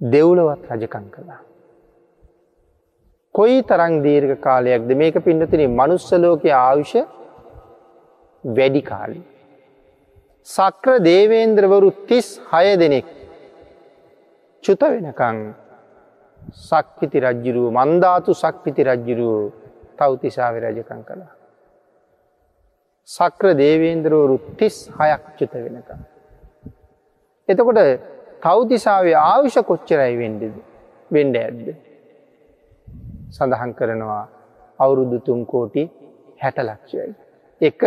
දෙව්ලවත් 0.00 0.70
රජකං 0.70 1.10
කළා. 1.10 1.40
කොයි 3.34 3.58
තරං 3.64 4.00
දීර්ඝ 4.02 4.38
කාලයක්ද 4.40 4.90
මේක 4.94 5.16
පින්නතින 5.24 5.66
මනුස්සලෝක 5.72 6.44
ආවිෂ 6.60 7.15
වැඩි 8.46 8.82
කාලි. 8.82 9.20
සක්‍ර 10.46 10.98
දේවේන්ද්‍රවරු 11.02 11.90
තිස් 12.08 12.26
හය 12.50 12.66
දෙනෙක් 12.76 13.06
චුත 14.64 14.82
වෙනකං 14.84 15.38
සක්විති 16.66 17.18
රජ්ජිරුව 17.20 17.66
මන්ධාතු 17.72 18.30
සක්විති 18.34 18.82
රජ්ජිරුව 18.88 19.52
තවතිසාාව 19.98 20.56
රජකං 20.64 21.00
කළා. 21.08 21.32
සක්‍ර 23.08 23.54
දේවේන්ද්‍රවරු 23.54 24.36
තිස් 24.58 24.76
හයක් 24.90 25.24
චුත 25.38 25.52
වෙනක. 25.56 25.90
එතකොට 27.48 27.80
තවතිසාාවේ 28.42 29.18
ආවිෂ 29.24 29.58
කොච්චරයි 29.70 30.14
වෙන්ඩද 30.22 30.54
වෙන්ඩ 31.10 31.36
ඇද්ද. 31.36 31.66
සඳහන් 33.30 33.72
කරනවා 33.78 34.24
අවුරුදු 34.80 35.18
තුන්කෝටි 35.20 35.82
හැට 36.42 36.58
ලක්ෂයයි. 36.60 37.14
එක 37.60 37.80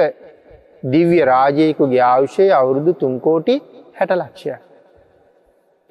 දිව්‍ය 0.83 1.19
රාජයකුගේ 1.25 2.01
ආවුෂය 2.03 2.49
අවුරුදු 2.51 2.93
තුන්කෝටි 2.93 3.55
හැට 3.93 4.11
ලක්ෂයක්. 4.11 4.61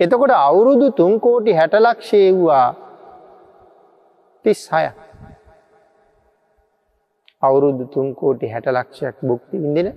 එතකොට 0.00 0.30
අවුරුදු 0.30 0.86
තුන්කෝටි 0.90 1.52
හැටලක්ෂේව්වා 1.52 2.68
තිස් 4.44 4.60
හය 4.72 4.84
අවුරුදු 7.42 7.84
තුන්කෝටි 7.86 8.46
හැටලක්ෂයක් 8.48 9.16
බුක්ති 9.22 9.56
විඳෙන 9.58 9.88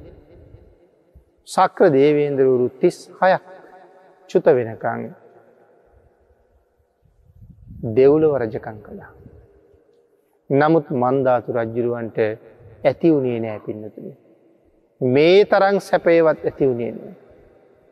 සක්‍ර 1.48 1.90
දේවේන්ද්‍රවරු 1.90 2.68
තිස් 2.82 2.98
හයක් 3.22 3.44
චුත 4.30 4.46
වෙනකං 4.48 5.02
දෙව්ලව 7.96 8.34
රජකං 8.38 8.78
කළා. 8.86 9.12
නමුත් 10.50 10.86
මන්ධාතු 10.92 11.50
රජ්ජුරුවන්ට 11.52 12.18
ඇති 12.84 13.08
වුණේ 13.14 13.40
නෑ 13.40 13.60
පින්නතුනි. 13.66 14.21
මේ 15.02 15.46
තරං 15.46 15.80
සැපේවත් 15.80 16.46
ඇති 16.46 16.68
වුණේ 16.68 16.92
නෑ. 16.92 17.16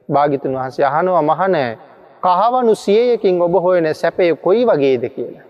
භාගිතුන් 0.09 0.55
වහන්සේ 0.55 0.85
අහනවා 0.85 1.21
මහනෑ 1.21 1.77
කහවනු 2.21 2.75
සියයකින් 2.75 3.41
ඔබ 3.41 3.53
හොයන 3.63 3.95
සැපය 3.95 4.35
කොයි 4.35 4.65
වගේද 4.65 5.09
කියලා. 5.09 5.45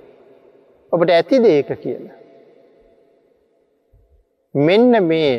ඔබට 0.92 1.10
ඇතිද 1.10 1.46
ඒක 1.46 1.70
කියලා. 1.82 2.18
මෙන්න 4.56 5.04
මේ 5.04 5.32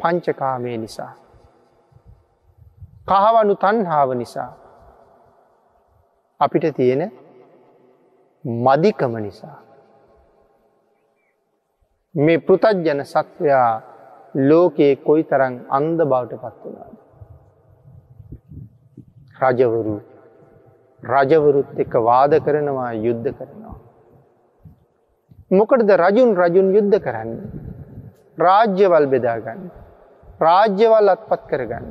පංචකාමය 0.00 0.76
නිසා. 0.76 1.12
කහවනු 3.06 3.54
තන්හාාව 3.54 4.14
නිසා. 4.14 4.52
අපිට 6.40 6.76
තියෙන 6.76 7.12
මදිකම 8.44 9.16
නිසා. 9.16 9.56
මේ 12.14 12.38
පෘතජ්ජන 12.38 13.04
සත්වයා 13.04 13.87
ලෝකයේ 14.34 14.96
කොයි 14.96 15.24
තරං 15.24 15.54
අන්ද 15.68 15.98
බවට 16.00 16.40
පත්වනාද. 16.42 16.94
රජවරු 19.34 19.96
රජවරුත් 21.02 21.78
එක 21.78 21.92
වාද 21.94 22.32
කරනවා 22.44 22.92
යුද්ධ 22.94 23.30
කරනවා. 23.30 23.76
මොකටද 25.50 25.90
රජුන් 25.96 26.36
රජුන් 26.36 26.74
යුද්ධ 26.74 26.98
කරන්න. 26.98 27.30
රාජ්‍යවල් 28.38 29.06
බෙදාගන්න. 29.06 29.70
රාජ්‍යවල් 30.40 31.08
අත්පත් 31.08 31.42
කරගන්න. 31.50 31.86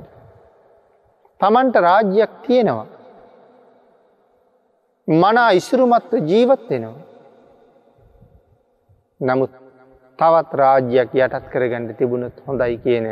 තමන්ට 1.41 1.75
රාජ්‍යයක් 1.77 2.31
තියෙනවා. 2.43 2.87
මනා 5.07 5.51
ඉසුරුමත්ව 5.51 6.13
ජීවත් 6.21 6.69
වෙනවා. 6.69 7.05
නමුත් 9.21 9.66
තවත් 10.19 10.51
රාජ්‍යයක් 10.55 11.11
යටත් 11.15 11.45
කරගන්න 11.51 11.95
තිබුණත් 11.95 12.37
හොඳයි 12.45 12.77
කියන 12.79 13.07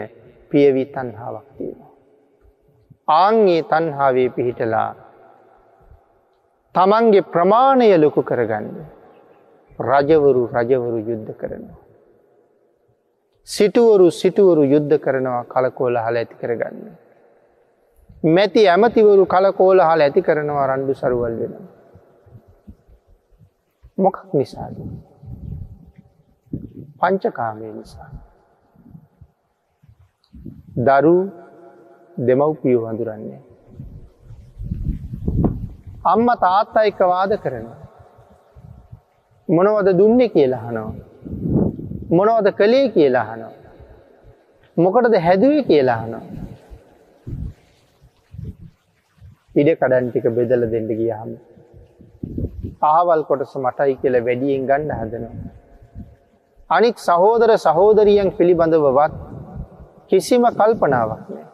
පියවී 0.52 0.86
තන්හාාවක් 0.88 1.48
තියෙනවා. 1.58 1.92
ආංගේ 3.08 3.62
තන්හාාවේ 3.64 4.30
පිහිටලා 4.30 4.92
තමන්ගේ 6.76 7.22
ප්‍රමාණය 7.24 7.90
ලොකු 7.98 8.22
කරගන්න. 8.24 8.68
රජවරු 9.80 10.44
රජවරු 10.50 11.00
යුද්ධ 11.00 11.32
කරනවා. 11.34 11.80
සිටුවරු 13.48 14.12
සිටුවරු 14.12 14.64
යුද්ධ 14.66 15.00
කරනවා 15.00 15.44
කලකෝල 15.46 15.98
හල 15.98 16.16
ඇති 16.16 16.36
කරගන්න. 16.36 16.78
මැති 18.28 18.68
ඇමතිවරු 18.68 19.26
කලකෝල 19.28 19.80
හල 19.82 20.02
ඇති 20.02 20.22
කරනවා 20.22 20.68
රණ්ඩු 20.68 20.94
සරුවල් 20.96 21.36
වෙනවා. 21.40 21.68
මොකක් 23.98 24.18
නිසාද. 24.34 24.78
පංචකාමය 27.06 27.72
නිසා. 27.72 28.10
දරු 30.78 31.16
දෙමව්පියෝ 32.28 32.86
හඳුරන්නේ. 32.90 33.40
අම්ම 36.06 36.28
තාත්තා 36.46 36.84
එක 36.84 37.00
වාද 37.00 37.34
කරනවා. 37.38 37.80
මොනවද 39.50 39.90
දුන්නේ 39.98 40.28
කියලා 40.28 40.58
හනවා. 40.58 40.94
මොනවද 42.12 42.48
කළේ 42.52 42.88
කියලා 42.90 43.24
හනවා. 43.24 43.54
මොකටද 44.78 45.16
හැදුවේ 45.18 45.64
කියලා 45.64 45.96
හනවා. 45.96 46.22
ඉඩ 49.56 49.70
කඩන්ටික 49.76 50.26
බෙදල 50.30 50.72
දෙන්න 50.72 50.88
ගියහම. 50.88 51.36
ආවල් 52.82 53.24
කොටස 53.24 53.56
මටයි 53.58 53.96
කියල 53.96 54.16
වැඩියෙන් 54.26 54.66
ගණ්ඩ 54.66 54.92
හදනවා. 54.92 55.65
අනික් 56.70 56.98
සහෝදර 56.98 57.52
සහෝදරියන් 57.58 58.30
පිළිබඳවවත් 58.32 59.14
කිසිම 60.10 60.46
කල්පනාවක් 60.52 61.22
නෑ. 61.30 61.46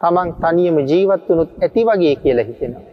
තමන් 0.00 0.28
තනියම 0.42 0.76
ජීවත් 0.80 1.28
වනුත් 1.28 1.50
ඇති 1.62 1.82
වගේ 1.84 2.14
කියලා 2.16 2.48
හිතෙනවා. 2.48 2.86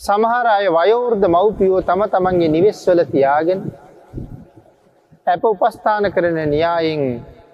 සමහර 0.00 0.46
අය 0.48 0.66
වයෝර්ධ 0.70 1.26
මව්පියෝ 1.28 1.82
තම 1.82 2.02
තමන්ගේ 2.06 2.48
නිවෙස්වල 2.48 3.00
තියාගෙන 3.12 3.60
ඇප 5.26 5.44
උපස්ථාන 5.44 6.04
කරන 6.14 6.38
න්‍යායෙන් 6.48 7.02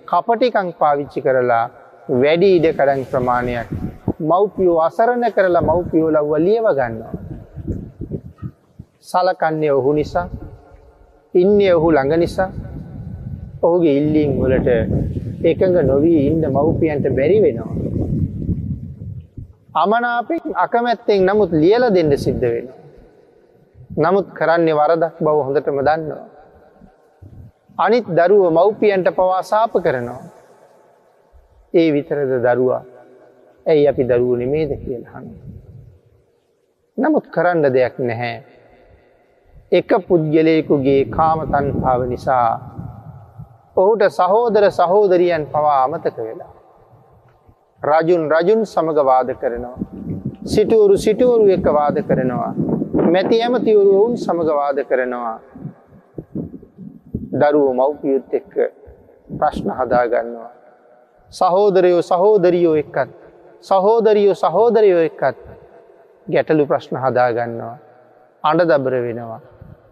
කපටිකං 0.06 0.68
පාවිච්චි 0.80 1.20
කරලා 1.26 1.66
වැඩි 2.22 2.50
ඉඩ 2.56 2.66
කඩන් 2.70 3.04
ප්‍රමාණයක් 3.10 3.68
මව්පියෝ 4.22 4.78
අසරණ 4.88 5.26
කරලා 5.36 5.66
මව්පියෝලව්ව 5.70 6.32
ලියව 6.46 6.66
ගන්නවා. 6.78 7.14
සලකන්නේ 9.02 9.72
ඔහු 9.72 9.92
නිසා 9.92 10.28
ඉන්නේ 11.34 11.72
ඔහු 11.74 11.88
ළඟ 11.90 12.14
නිසා 12.18 12.50
ඔහුගේ 13.62 13.94
ඉල්ලිං 14.00 14.30
වලට 14.40 14.68
එකඟ 15.42 15.78
නොවී 15.82 16.20
ඉන්න 16.28 16.44
මව්පියන්ට 16.48 17.06
බැරි 17.16 17.38
වෙනවා. 17.44 17.72
අමනාපෙන් 19.74 20.54
අකමැත්තෙන් 20.54 21.26
නමුත් 21.26 21.50
ලියල 21.52 21.84
දෙන්න 21.94 22.12
සිද්ධ 22.16 22.46
වෙන. 22.52 22.68
නමුත් 23.96 24.26
කරන්නේ 24.38 24.78
වරදක් 24.78 25.16
බව 25.20 25.36
හොඳටම 25.46 25.78
දන්නවා. 25.80 26.24
අනිත් 27.78 28.06
දරුව 28.08 28.44
මව්පියන්ට 28.52 29.08
පවාසාප 29.10 29.72
කරනවා. 29.84 30.22
ඒ 31.74 31.88
විතරද 31.92 32.32
දරුවා 32.46 32.82
ඇයි 33.66 33.88
අපි 33.88 34.04
දරුව 34.04 34.38
නෙමේද 34.38 34.70
කියලහන්න. 34.84 35.26
නමුත් 36.98 37.26
කරන්න 37.26 37.66
දෙයක් 37.74 37.98
නැහැ. 38.00 38.53
එක 39.74 39.90
පුද්ගලයකුගේ 40.08 41.02
කාම 41.10 41.38
තන්හාාව 41.46 42.02
නිසා 42.06 42.48
ඔහුට 43.76 44.02
සහෝදර 44.10 44.64
සහෝදරියන් 44.70 45.46
පවා 45.46 45.78
අමතක 45.84 46.16
වෙලා. 46.18 46.52
රජුන් 47.82 48.22
රජුන් 48.30 48.60
සමඟ 48.64 49.00
වාද 49.04 49.30
කරනවා. 49.34 49.78
සිටුවරු 50.44 50.96
සිටුවරු 50.96 51.48
එක 51.50 51.66
වාද 51.68 51.96
කරනවා. 52.02 52.52
මැති 53.06 53.42
ඇමතිවරු 53.42 53.90
ඔවුන් 53.94 54.14
සමඟ 54.16 54.50
වාද 54.52 54.78
කරනවා. 54.84 55.38
දරුව 57.32 57.66
මව්පියුත් 57.72 58.30
එක්ක 58.32 58.54
ප්‍රශ්න 59.30 59.70
හදාගන්නවා. 59.70 60.52
සහෝදරයෝ 61.30 62.02
සහෝදරියෝ 62.02 62.74
එක්කත් 62.74 63.10
සහෝදරියෝ 63.62 64.34
සහෝදරයෝ 64.34 65.00
එක්කත් 65.00 65.42
ගැටලු 66.26 66.66
ප්‍රශ්න 66.66 66.96
හදාගන්නවා. 66.96 67.76
අඩ 68.44 68.60
දබර 68.62 68.96
වෙනවා. 69.02 69.40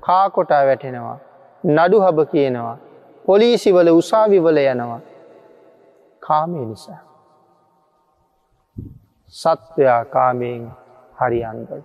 කාකොටා 0.02 0.64
වැටෙනවා. 0.66 1.18
නඩු 1.64 2.00
හබ 2.00 2.18
කියනවා. 2.30 2.76
පොලිසිවල 3.24 3.88
උසාවිවල 3.92 4.58
යනවා. 4.64 5.00
කාමය 6.22 6.64
නිසා. 6.64 7.00
සත්වයා 9.34 10.04
කාමයෙන් 10.06 10.64
හරි 11.20 11.44
අන්දයි. 11.44 11.82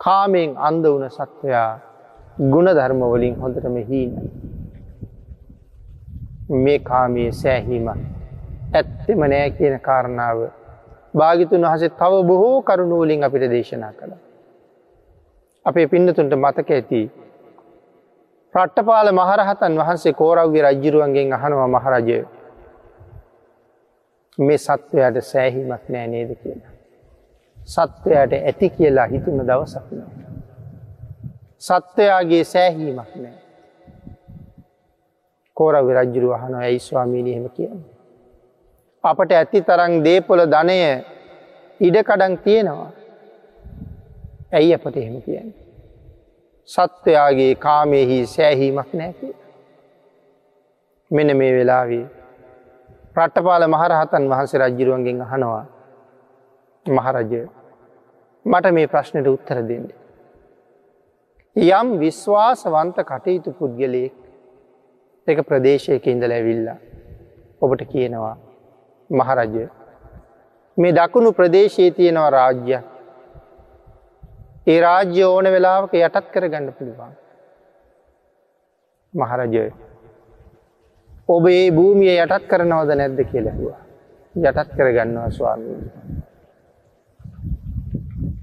කාමයෙන් 0.00 0.58
අන්ද 0.58 0.84
වන 0.86 1.10
සත්වයා 1.10 1.70
ගුණ 2.52 2.74
ධර්මවලින් 2.74 3.40
හොඳටම 3.40 3.76
හීන. 3.84 4.12
මේ 6.58 6.78
කාමයේ 6.80 7.32
සෑහීම 7.34 7.88
ඇත්තෙම 7.88 9.26
නෑ 9.26 9.50
කියන 9.50 9.80
කාරණාව 9.80 10.46
භාගිතුන් 11.14 11.66
වහසේ 11.66 11.96
තව 11.96 12.22
බොහෝ 12.26 12.62
කරුණුවලින් 12.62 13.24
අපිට 13.24 13.50
දේශනා 13.50 13.92
කළ. 13.92 14.25
අපේ 15.66 15.86
පින්නතුන්ට 15.86 16.34
මතක 16.34 16.70
ඇති. 16.70 17.00
ප්‍රට්ටපාල 18.54 19.08
මහරහතන් 19.12 19.78
වහන්සේ 19.80 20.12
කෝරව්‍ය 20.12 20.60
රජ්ජිරුවන්ගෙන් 20.62 21.32
අහනවා 21.32 21.68
මහරජය 21.68 22.18
මේ 24.38 24.58
සත්වයට 24.58 25.16
සෑහීමක් 25.22 25.88
නෑ 25.88 26.06
නේද 26.06 26.30
කියලා. 26.42 26.72
සත්වයට 27.58 28.32
ඇති 28.34 28.70
කියලා 28.70 29.06
හිතුන 29.06 29.42
දවසක්න. 29.48 30.00
සත්වයාගේ 31.60 32.44
සෑහීමක් 32.44 33.16
නෑ. 33.16 33.34
කෝරවි 35.56 35.94
රජ්ජුරු 35.94 36.32
අහන 36.32 36.54
ඇයි 36.54 36.78
ස්වාමීණයහෙම 36.80 37.48
කියන්න. 37.50 37.82
අපට 39.04 39.32
ඇති 39.32 39.62
තරං 39.62 39.98
දේපොල 40.04 40.44
ධනය 40.46 40.78
ඉඩකඩන් 41.80 42.38
තියෙනවා. 42.38 43.05
ඇයි 44.56 44.74
අපට 44.74 44.96
එහෙම 44.96 45.16
කියන්න. 45.22 45.50
සත්වයාගේ 46.68 47.54
කාමයෙහි 47.56 48.18
සෑහීමක් 48.28 48.94
නෑකි. 48.94 49.28
මෙන 51.10 51.36
මේ 51.36 51.52
වෙලාවේ 51.52 52.06
රට්ටපාල 53.16 53.66
මහරහතන් 53.68 54.24
වහන්සේ 54.30 54.60
රජ්ජිරුවන්ගෙන් 54.60 55.22
අහනවා 55.26 55.64
මහරජය 56.86 57.42
මට 58.44 58.72
මේ 58.72 58.86
ප්‍රශ්නයට 58.86 59.28
උත්තර 59.28 59.60
දෙන්න. 59.68 59.86
යම් 61.56 61.88
විශ්වාසවන්ත 61.98 62.98
කටයුතු 63.04 63.52
පුද්ගලයෙක් 63.52 64.14
එක 65.26 65.38
ප්‍රදේශයක 65.44 66.04
ඉඳල 66.06 66.32
ඇවිල්ල 66.32 66.68
ඔබට 67.62 67.88
කියනවා 67.92 68.36
මහරජය 69.10 69.64
මේ 70.76 70.92
දකුණු 70.94 71.32
ප්‍රදේශයේ 71.32 71.90
තියෙනවා 71.92 72.30
රාජ්‍ය 72.32 72.78
ඒ 74.66 74.78
රාජ්‍ය 74.80 75.24
ඕන 75.24 75.52
වෙලාවක 75.54 75.92
යටත් 75.96 76.30
කර 76.32 76.48
ගන්න 76.48 76.72
පුළුවන් 76.72 77.12
මහරජය 79.14 79.66
ඔබ 81.28 81.46
ඒ 81.48 81.70
භූමිය 81.70 82.12
යටත් 82.16 82.44
කරනවද 82.48 82.90
නැද්ද 82.94 83.20
කියලැහවා. 83.30 83.78
යටත් 84.34 84.74
කරගන්නවා 84.76 85.30
ස්වාමී. 85.30 85.78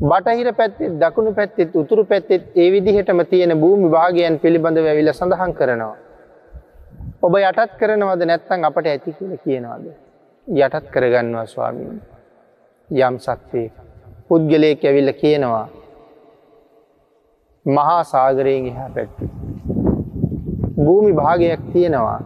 බටහිර 0.03 0.49
පැත්තෙත් 0.53 0.97
දකුණු 0.99 1.31
පැත්තෙත් 1.33 1.75
උතුරු 1.75 2.03
පැත්තෙත් 2.05 2.57
ඒ 2.57 2.67
විදිහටම 2.71 3.21
තියෙන 3.25 3.53
භූමි 3.57 3.89
භාගයන් 3.89 4.39
පිළිබඳ 4.39 4.77
ඇවිල 4.79 5.13
සඳහන් 5.13 5.53
කරනවා. 5.53 5.95
ඔබ 7.21 7.37
යටත් 7.41 7.77
කරනවද 7.79 8.25
නැත්තන් 8.25 8.67
අපට 8.69 8.87
ඇති 8.87 9.13
කියල 9.13 9.37
කියනවාද. 9.45 9.85
යටත් 10.47 10.91
කරගන්නවා 10.91 11.45
ස්වාමීන් 11.45 12.01
යම් 12.89 13.15
සත්වය 13.19 13.63
පුද්ගලයෙක් 14.27 14.83
ඇවිල්ල 14.83 15.13
කියනවා 15.21 15.65
මහා 17.65 18.03
සාගරයෙන් 18.05 18.65
එහා 18.67 18.89
පැත්ති. 18.89 19.25
භූමි 20.77 21.11
භාගයක් 21.13 21.61
තියෙනවා 21.73 22.19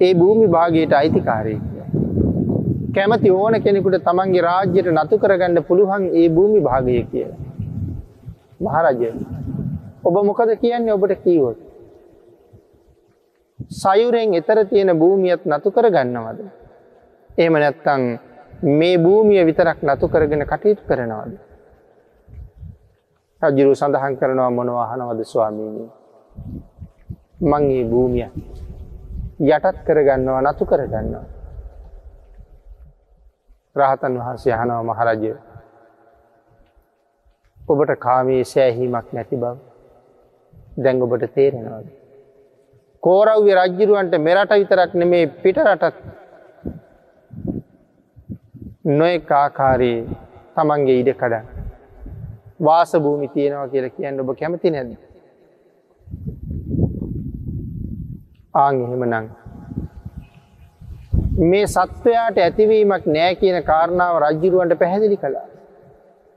ඒ 0.00 0.14
භූමි 0.14 0.48
භාගයට 0.48 0.92
අයිතිකාරය 0.92 1.54
කැමති 2.94 3.30
ඕන 3.32 3.56
කෙනෙකුට 3.62 3.96
තමන්ගේ 4.02 4.42
රාජ්‍යයට 4.42 4.90
නතු 4.92 5.18
කරගන්න 5.18 5.62
පුළුවන් 5.62 6.04
ඒ 6.12 6.28
භූමි 6.30 6.60
භාගය 6.60 6.98
කිය. 7.06 7.28
මහරජය 8.60 9.10
ඔබ 10.04 10.16
මොකද 10.22 10.50
කියන්නේ 10.56 10.92
ඔබට 10.92 11.16
කීවොත්. 11.24 11.58
සයුරෙන් 13.72 14.34
එතර 14.34 14.60
තියෙන 14.66 14.92
භූමියත් 14.94 15.42
නතු 15.46 15.70
කර 15.70 15.88
ගන්නවද. 15.88 16.38
එහෙම 17.38 17.54
නැත්තං 17.54 18.02
මේ 18.72 18.96
භූමිය 18.98 19.44
විතරක් 19.44 19.78
නතු 19.84 20.08
කරගෙන 20.08 20.44
කටයුතු 20.44 20.82
කරනවද. 20.88 21.32
රජරු 23.42 23.74
සඳහන් 23.74 24.16
කරනවා 24.16 24.50
මොනවාහනවද 24.50 25.20
ස්වාමීණී. 25.24 25.90
මංගේ 27.42 27.84
භූමිය 27.90 28.28
යටත් 29.46 29.78
කරගන්නවා 29.86 30.42
නතු 30.42 30.64
කරගන්නවා. 30.66 31.26
රහතන් 33.76 34.18
වහන්සේ 34.18 34.54
යහනව 34.54 34.80
මහරජය 34.88 35.32
ඔබට 37.58 37.92
කාමයේ 37.98 38.44
සෑහීමක් 38.44 39.08
නැති 39.12 39.36
බව 39.36 39.56
දැන් 40.78 41.02
ඔබට 41.02 41.24
තේරෙනවාද. 41.34 41.86
කෝරව්‍ය 43.02 43.52
රජ්ජිරුවන්ට 43.54 44.14
මෙරට 44.26 44.52
විතරක් 44.52 44.94
නෙමේ 44.94 45.26
පිට 45.42 45.58
රටත් 45.64 45.96
නොය 48.92 49.14
ආකාරයේ 49.32 50.00
තමන්ගේ 50.56 51.00
ඉඩ 51.00 51.12
කඩන් 51.14 51.63
වාසභූමි 52.60 53.28
තියෙනවා 53.28 53.68
කියල 53.68 53.90
කියන්න 53.90 54.20
ඔබ 54.20 54.30
කැමති 54.38 54.70
නැද. 54.70 54.90
ආං 58.54 58.80
එහෙම 58.82 59.04
නං. 59.06 59.26
මේ 61.50 61.66
සත්වයාට 61.66 62.38
ඇතිවීමක් 62.38 63.06
නෑ 63.16 63.34
කියන 63.36 63.62
කාරණාව 63.64 64.20
රජ්ජිරුවන්ට 64.22 64.78
පැහැදිලි 64.78 65.16
කළා. 65.16 65.46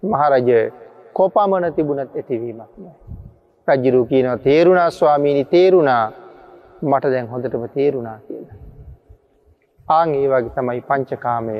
මහරජය 0.03 0.61
කොපමන 1.13 1.73
තිබුණත් 1.75 2.15
ඇතිවීමක් 2.15 2.71
නෑ. 2.77 2.95
රජ්ජිරු 3.67 4.05
කියනවා 4.05 4.37
තේරුණා 4.47 4.89
ස්වාමීණි 4.91 5.45
තේරුණා 5.45 6.03
මට 6.81 7.11
දැන් 7.11 7.27
හොඳටම 7.27 7.67
තේරුණා 7.73 8.19
කියලා. 8.27 8.57
ආං 9.87 10.15
ඒ 10.15 10.27
වගේ 10.29 10.55
තමයි 10.55 10.81
පංචකාමය 10.81 11.57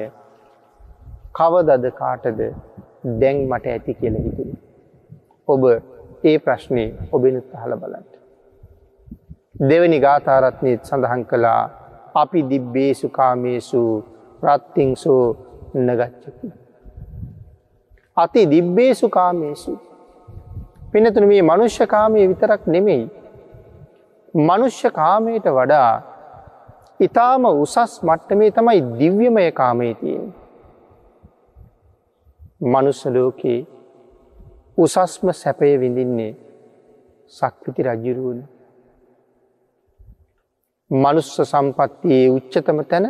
කවදද 1.38 1.92
කාටද 2.02 2.40
දැන් 3.22 3.38
මට 3.48 3.66
ඇති 3.68 3.94
කියල 3.94 4.16
හිතුණ. 4.18 4.54
ඔබ 5.48 5.64
ඒ 6.24 6.38
ප්‍රශ්නය 6.40 6.86
ඔබෙනුත් 7.12 7.50
අහල 7.56 7.74
බලන්ට. 7.76 8.14
දෙවනි 9.60 10.00
ගාථාරත්නයත් 10.00 10.82
සඳහන් 10.84 11.24
කළා 11.26 11.62
අපි 12.16 12.40
දිබ්බේසු 12.44 13.10
කාමේසු 13.10 13.82
රත්තිංසෝ 14.44 15.24
නගච්චකි. 15.78 16.50
අති 18.18 18.42
දිබ්බේසු 18.46 19.10
කාමේසු. 19.10 19.74
පිනතුන 20.92 21.28
මේ 21.28 21.42
මනුෂ්‍ය 21.42 21.86
කාමය 21.88 22.28
විතරක් 22.28 22.68
නෙමෙයි. 22.68 23.06
මනුෂ්‍ය 24.34 24.90
කාමයට 24.92 25.48
වඩා 25.50 25.92
ඉතාම 27.00 27.46
උසස් 27.46 27.94
මට්ටමේ 28.04 28.52
තමයි 28.52 28.82
දිව්‍යමය 29.00 29.52
කාමය 29.52 29.94
තියෙන්. 29.94 30.34
මනුස්සලෝකයේ 32.62 33.68
උසස්ම 34.78 35.28
සැපය 35.34 35.80
විඳින්නේ 35.80 36.36
සක්විති 37.34 37.84
රජ්ජුරුවන. 37.84 38.40
මනුස්ස 40.92 41.36
සම්පත්තියේ 41.44 42.30
උච්චතම 42.30 42.80
තැන 42.84 43.06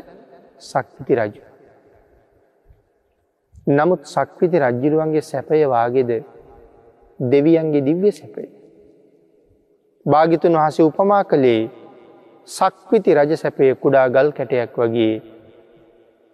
සක්විති 0.60 1.16
රජු. 1.16 1.42
නමුත් 3.68 4.06
සක්විති 4.06 4.60
රජ්ජිරුවන්ගේ 4.60 5.22
සැපය 5.24 5.64
වාගෙද 5.68 6.12
දෙවියන්ගේ 7.20 7.82
දිව්‍ය 7.82 8.12
සැපය. 8.12 8.44
භාගිතුන් 10.06 10.56
වහසේ 10.56 10.88
උපමා 10.90 11.24
කළේ 11.24 11.70
සක්විති 12.48 13.12
රජ 13.14 13.32
සැපය 13.36 13.76
කුඩා 13.76 14.08
ගල් 14.10 14.30
කැටයක් 14.32 14.74
වගේ 14.78 15.22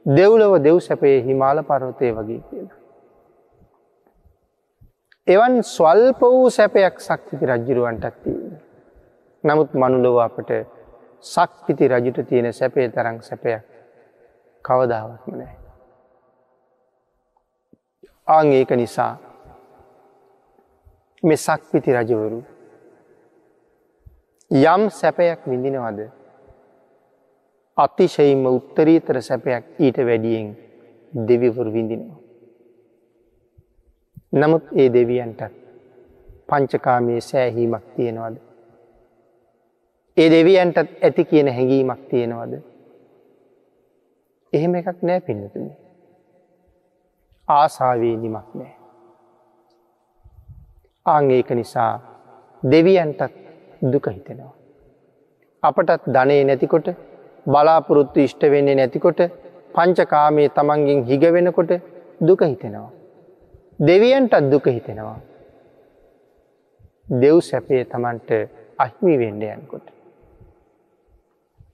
දෙව්ලව 0.05 0.53
දෙව් 0.63 0.77
සැපයේ 0.79 1.19
හිමාල 1.21 1.57
පරවතය 1.63 2.07
වගේ 2.11 2.41
කියලා. 2.41 2.82
එවන් 5.27 5.61
ස්වල්ප 5.63 6.21
වූ 6.21 6.49
සැපයක් 6.49 6.99
සක්විති 6.99 7.45
රජ්ජිරුවන්ටත් 7.45 8.15
තියෙන. 8.23 8.59
නමුත් 9.43 9.73
මනුලොව 9.73 10.17
අපට 10.19 10.49
සක්විති 11.23 11.87
රජුට 11.87 12.27
තියෙන 12.29 12.53
සැපේ 12.53 12.89
තරං 12.89 13.21
සැපයක් 13.21 13.63
කවදාවත්ම 14.65 15.37
නෑ. 15.37 15.55
ආං 18.27 18.47
ඒක 18.47 18.71
නිසා 18.71 19.13
මෙ 21.23 21.35
සක්විති 21.37 21.95
රජවරු 21.95 22.41
යම් 24.51 24.83
සැපයක් 24.89 25.47
විඳිනවද 25.47 26.01
අතිශයින්ම 27.77 28.43
උත්තරීතර 28.47 29.21
සැපයක් 29.21 29.63
ඊට 29.79 29.97
වැඩියෙන් 29.97 30.51
දෙවිවරු 31.13 31.71
විඳිනවා. 31.71 32.22
නමුත් 34.33 34.63
ඒ 34.75 34.89
දෙවියන්ටත් 34.93 35.41
පංචකාමයේ 36.49 37.21
සෑහීමක් 37.21 37.83
තියෙනවද. 37.95 38.37
ඒ 40.17 40.27
දෙවියන්ටත් 40.31 40.79
ඇති 41.01 41.25
කියන 41.25 41.49
හැඟීමක් 41.57 42.01
තියෙනවද. 42.09 42.53
එහෙම 44.53 44.77
එකක් 44.79 45.03
නෑ 45.09 45.21
පින්නතුන. 45.27 45.67
ආසාවේ 47.47 48.15
නිමක් 48.23 48.55
නෑ. 48.55 48.73
ආංඒක 51.05 51.49
නිසා 51.51 51.93
දෙවියන්ටත් 52.63 53.39
දුක 53.93 54.11
හිතෙනවා. 54.15 54.51
අපටත් 55.63 56.09
ධනය 56.15 56.39
නැතිකොට 56.43 56.91
බලාපොරොත්තු 57.45 58.25
ඉෂ්ට 58.25 58.49
වෙන්නේ 58.55 58.75
නැතිකොට 58.75 59.23
පංචකාමයේ 59.75 60.49
තමන්ගෙන් 60.49 61.07
හිග 61.11 61.29
වෙනකොට 61.37 61.79
දුක 62.27 62.41
හිතෙනවා. 62.43 62.91
දෙවියන්ටත් 63.79 64.51
දුක 64.51 64.65
හිතෙනවා. 64.67 65.19
දෙව් 67.11 67.39
සැපේ 67.41 67.85
තමන්ට 67.85 68.29
අහිමි 68.77 69.17
වෙන්ඩයන්කොට. 69.17 69.87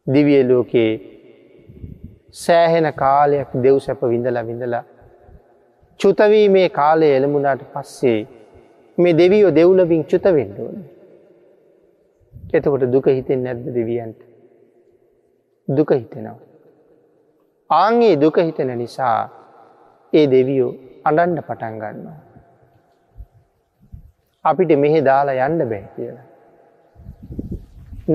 දිවිය 0.07 0.43
ලෝකයේ 0.43 0.93
සෑහෙන 2.33 2.93
කාලයක් 2.93 3.49
දෙව් 3.63 3.79
සැප 3.79 4.01
විඳලා 4.03 4.43
විඳලා 4.43 4.83
චුතවීමේ 5.99 6.69
කාලය 6.69 7.07
එළඹුණට 7.15 7.63
පස්සේ 7.73 8.27
මේ 8.97 9.17
දෙවියෝ 9.17 9.55
දෙව්ලවින් 9.55 10.03
චුත 10.05 10.25
වෙන්ඩුවන. 10.25 10.83
එතකොට 12.53 12.91
දුක 12.91 13.05
හිතෙන් 13.07 13.43
නැද්ද 13.43 13.65
දෙවියන්ට 13.75 14.19
දුක 15.67 15.89
හිතෙනවා. 15.91 16.39
ආංගේ 17.69 18.15
දුක 18.21 18.37
හිතෙන 18.37 18.77
නිසා 18.77 19.17
ඒ 20.13 20.27
දෙවියෝ 20.31 20.73
අඩන්ඩ 21.05 21.39
පටන් 21.47 21.75
ගන්නවා. 21.81 22.17
අපිට 24.45 24.71
මෙහෙ 24.83 24.99
දාලා 25.09 25.47
යන්න 25.47 25.61
බෑ 25.71 25.85
කියලා. 25.95 26.25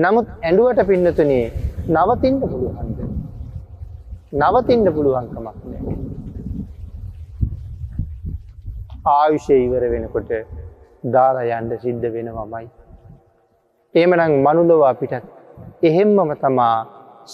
නමුත් 0.03 0.27
ඇඩුවට 0.47 0.81
පින්නතුනේ 0.89 1.45
නවතින්ට 1.95 2.43
පුළුවන්ද. 2.51 2.99
නවතින්ට 4.41 4.89
පුළුවන්කමක් 4.95 5.37
නෑ. 5.43 5.95
ආයුෂය 9.13 9.59
ඉවර 9.65 9.85
වෙනකොට 9.93 10.31
දාලා 11.15 11.59
යන්ඩ 11.59 11.77
සිද්ධ 11.83 12.07
වෙනවමයි. 12.15 12.67
ඒමනං 13.95 14.35
මනුලොව 14.45 14.81
අපිටත් 14.91 15.25
එහෙම්මම 15.89 16.31
තමා 16.43 16.77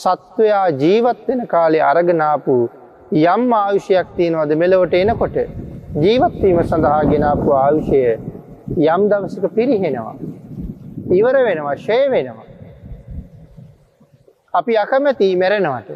සත්වයා 0.01 0.67
ජීවත් 0.81 1.27
වෙන 1.27 1.41
කාලේ 1.53 1.83
අරගනාපු 1.91 2.55
යම් 3.11 3.53
ආයුෂයක් 3.53 4.07
තියෙනවද 4.15 4.55
මෙලොවට 4.55 4.93
එනකොට 4.93 5.35
ජීවත්වීම 5.95 6.59
සඳහා 6.63 7.01
ගෙනාපු 7.05 7.51
ආයුෂය 7.53 7.99
යම් 8.77 9.01
දවසක 9.09 9.49
පිරිහෙනවා. 9.49 10.15
ඉවර 11.11 11.35
වෙනවා 11.37 11.75
ශය 11.77 11.97
වෙනවා. 12.09 12.45
අපි 14.53 14.77
අකමැති 14.77 15.35
මැරෙනවට 15.35 15.91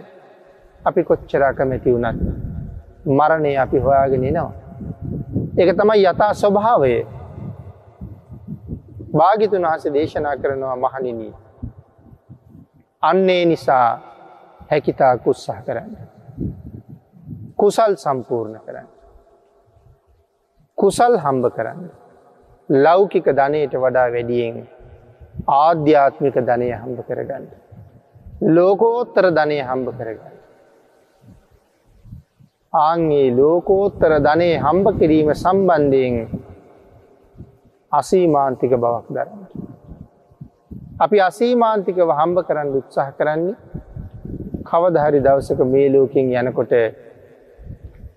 අපි 0.83 1.03
කොච්චර 1.03 1.43
අකමැති 1.43 1.93
වුණත් 1.93 2.19
මරණය 3.07 3.57
අපි 3.57 3.79
හොයාගෙන 3.79 4.23
එනවා. 4.25 4.53
එක 5.57 5.71
තමයි 5.73 6.03
යථා 6.03 6.33
ස්වභාවය 6.33 7.07
භාගිතුන් 9.13 9.63
වහස 9.63 9.93
දේශනා 9.93 10.35
කරනවා 10.37 10.75
මහනිනී. 10.77 11.33
අන්නේ 13.03 13.45
නිසා 13.45 13.87
හැකිතා 14.69 15.17
කුත්සාහ 15.19 15.63
කරන්න. 15.63 16.14
කුසල් 17.57 17.93
සම්පූර්ණ 17.95 18.59
කරන්න. 18.59 18.87
කුසල් 20.77 21.13
හම්බ 21.17 21.45
කරන්න. 21.49 21.83
ලෞකික 22.69 23.27
ධනයට 23.31 23.73
වඩා 23.75 24.07
වැඩියෙන් 24.09 24.55
ආධ්‍යාත්මික 25.57 26.35
ධනය 26.41 26.71
හම්බ 26.73 26.99
කරගන්න. 27.01 27.45
ලෝකෝත්තර 28.49 29.25
ධනය 29.31 29.59
හම්බ 29.61 29.87
කරගන්න. 29.91 30.35
ආංගේ 32.73 33.27
ලෝකෝත්තර 33.31 34.19
ධනය 34.19 34.49
හම්බ 34.57 34.87
කිරීම 34.99 35.31
සම්බන්ධයෙන් 35.33 36.15
අසීමාන්තික 37.91 38.73
බවක් 38.75 39.07
දරන්න. 39.09 39.41
අපි 40.97 41.17
අසීමාන්තිකව 41.21 42.09
හම්බ 42.11 42.37
කරන්න 42.41 42.69
උත්සාහ 42.73 43.09
කරන්නේ 43.13 43.55
කවදහරි 44.65 45.19
දවසක 45.21 45.59
මේ 45.65 45.87
ලෝකෙන් 45.89 46.31
යනකොට 46.33 46.73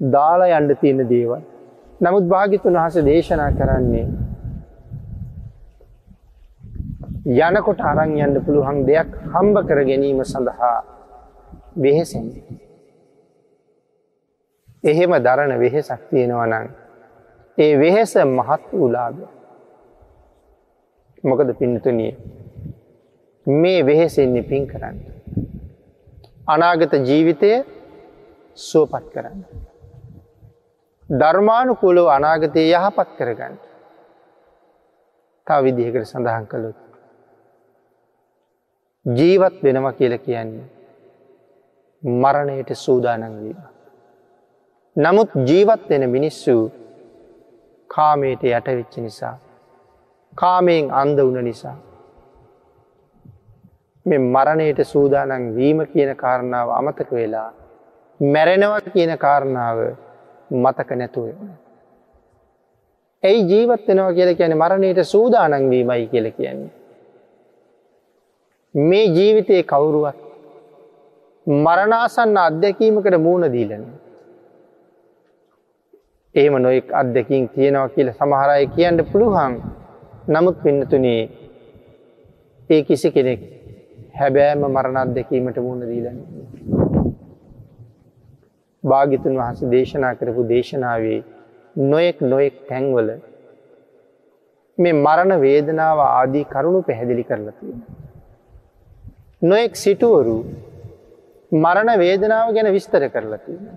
දාලා 0.00 0.58
යන්න 0.58 0.76
තියෙන 0.76 1.08
දේවල්. 1.08 1.42
නමුත් 2.00 2.28
භාගිතුන් 2.28 2.74
වහස 2.74 3.04
දේශනා 3.04 3.50
කරන්නේ 3.52 4.06
යනකොට 7.26 7.80
අරං 7.82 8.14
යන්න 8.16 8.40
පුළුවන් 8.44 8.86
දෙයක් 8.86 9.10
හම්බ 9.32 9.56
කර 9.68 9.80
ගැනීම 9.84 10.24
සඳහා 10.24 10.76
වෙහෙසෙන්නේ. 11.76 12.44
එහෙම 14.84 15.12
දරණ 15.18 15.60
වෙහෙසක් 15.60 16.00
තියෙනවනං 16.10 16.68
ඒ 17.58 17.72
වෙහෙස 17.76 18.14
මහත් 18.16 18.62
වූලාභ. 18.72 19.18
මොකද 21.24 21.50
පින්නතුනිය 21.58 22.12
මේ 23.46 23.86
වෙහෙසෙන්නේ 23.86 24.42
පින් 24.44 24.66
කරන්න. 24.66 24.96
අනාගත 26.46 26.92
ජීවිතය 27.04 27.50
සුවපත් 28.58 29.04
කරන්න. 29.12 29.67
ධර්මානුකූලව 31.10 32.06
අනාගතය 32.08 32.62
යහපත් 32.70 33.08
කරගන්න. 33.18 33.54
තා 35.46 35.62
විදිහකට 35.62 36.04
සඳහන් 36.04 36.46
කළොත්. 36.46 36.78
ජීවත් 39.06 39.62
වෙනවා 39.64 39.92
කියල 39.92 40.18
කියන්නේ. 40.18 40.68
මරණයට 42.02 42.70
සූදානන්වීම. 42.76 43.58
නමුත් 44.96 45.30
ජීවත් 45.46 45.88
වෙන 45.90 46.10
මිනිස්සු 46.10 46.56
කාමයට 47.90 48.42
යටවෙච්ච 48.44 48.96
නිසා. 48.98 49.36
කාමයෙන් 50.34 50.90
අන්ද 50.92 51.18
වුන 51.18 51.44
නිසා. 51.44 51.76
මේ 54.06 54.18
මරණයට 54.18 54.84
සූදානන් 54.84 55.54
වීම 55.56 55.80
කියන 55.86 56.12
කාරණාව 56.16 56.68
අමතක 56.70 57.10
වෙලා 57.10 57.50
මැරෙනව 58.20 58.92
කියන 58.92 59.12
කාරණාව 59.18 59.78
මතක 60.50 60.90
නැතුව. 60.92 61.28
ඇයි 63.22 63.42
ජීවත් 63.44 63.88
වෙනවා 63.88 64.12
කියල 64.12 64.34
කියන 64.34 64.56
මරණයට 64.56 65.00
සූදානන් 65.04 65.70
වීමයි 65.70 66.06
කියල 66.06 66.30
කියන්නේ. 66.32 66.70
මේ 68.74 69.06
ජීවිතයේ 69.06 69.62
කවුරුවත් 69.64 70.18
මරණාසන්න 71.46 72.36
අත්දැකීමකට 72.38 73.18
මූුණ 73.18 73.52
දීලන. 73.52 73.84
ඒම 76.34 76.54
නොෙක් 76.58 76.92
අත්දැකින් 76.92 77.48
තියෙනවා 77.48 77.88
කියල 77.88 78.12
සමහරය 78.12 78.66
කියන්න 78.68 79.04
පුළුවන් 79.12 79.54
නමුත් 80.28 80.62
පින්නතුනේ 80.62 81.22
ඒ 82.70 82.82
කිසි 82.82 83.10
කෙනෙක් 83.10 83.40
හැබෑම 84.14 84.62
මරණත් 84.66 85.14
දෙකීමට 85.14 85.58
මුණ 85.58 85.80
දීලන්න. 85.82 86.18
භාගිතුන් 88.84 89.34
වහස 89.36 89.60
දේශනා 89.66 90.14
කරපු 90.14 90.42
දේශනාවේ 90.48 91.18
නොයෙක් 91.76 92.20
නොයෙක් 92.22 92.54
තැන්වල 92.68 93.08
මේ 94.78 94.94
මරණ 94.94 95.40
වේදනාව 95.40 95.98
ආදී 96.00 96.44
කරුණු 96.44 96.80
පැහැදිලි 96.82 97.24
කරලා 97.24 97.52
තියෙන. 97.52 97.80
නොයෙක් 99.42 99.74
සිටුවරු 99.76 100.36
මරණ 101.52 101.90
වේදනාව 101.98 102.54
ගැන 102.54 102.72
විස්තර 102.72 103.02
කරලා 103.08 103.38
තියෙන. 103.38 103.68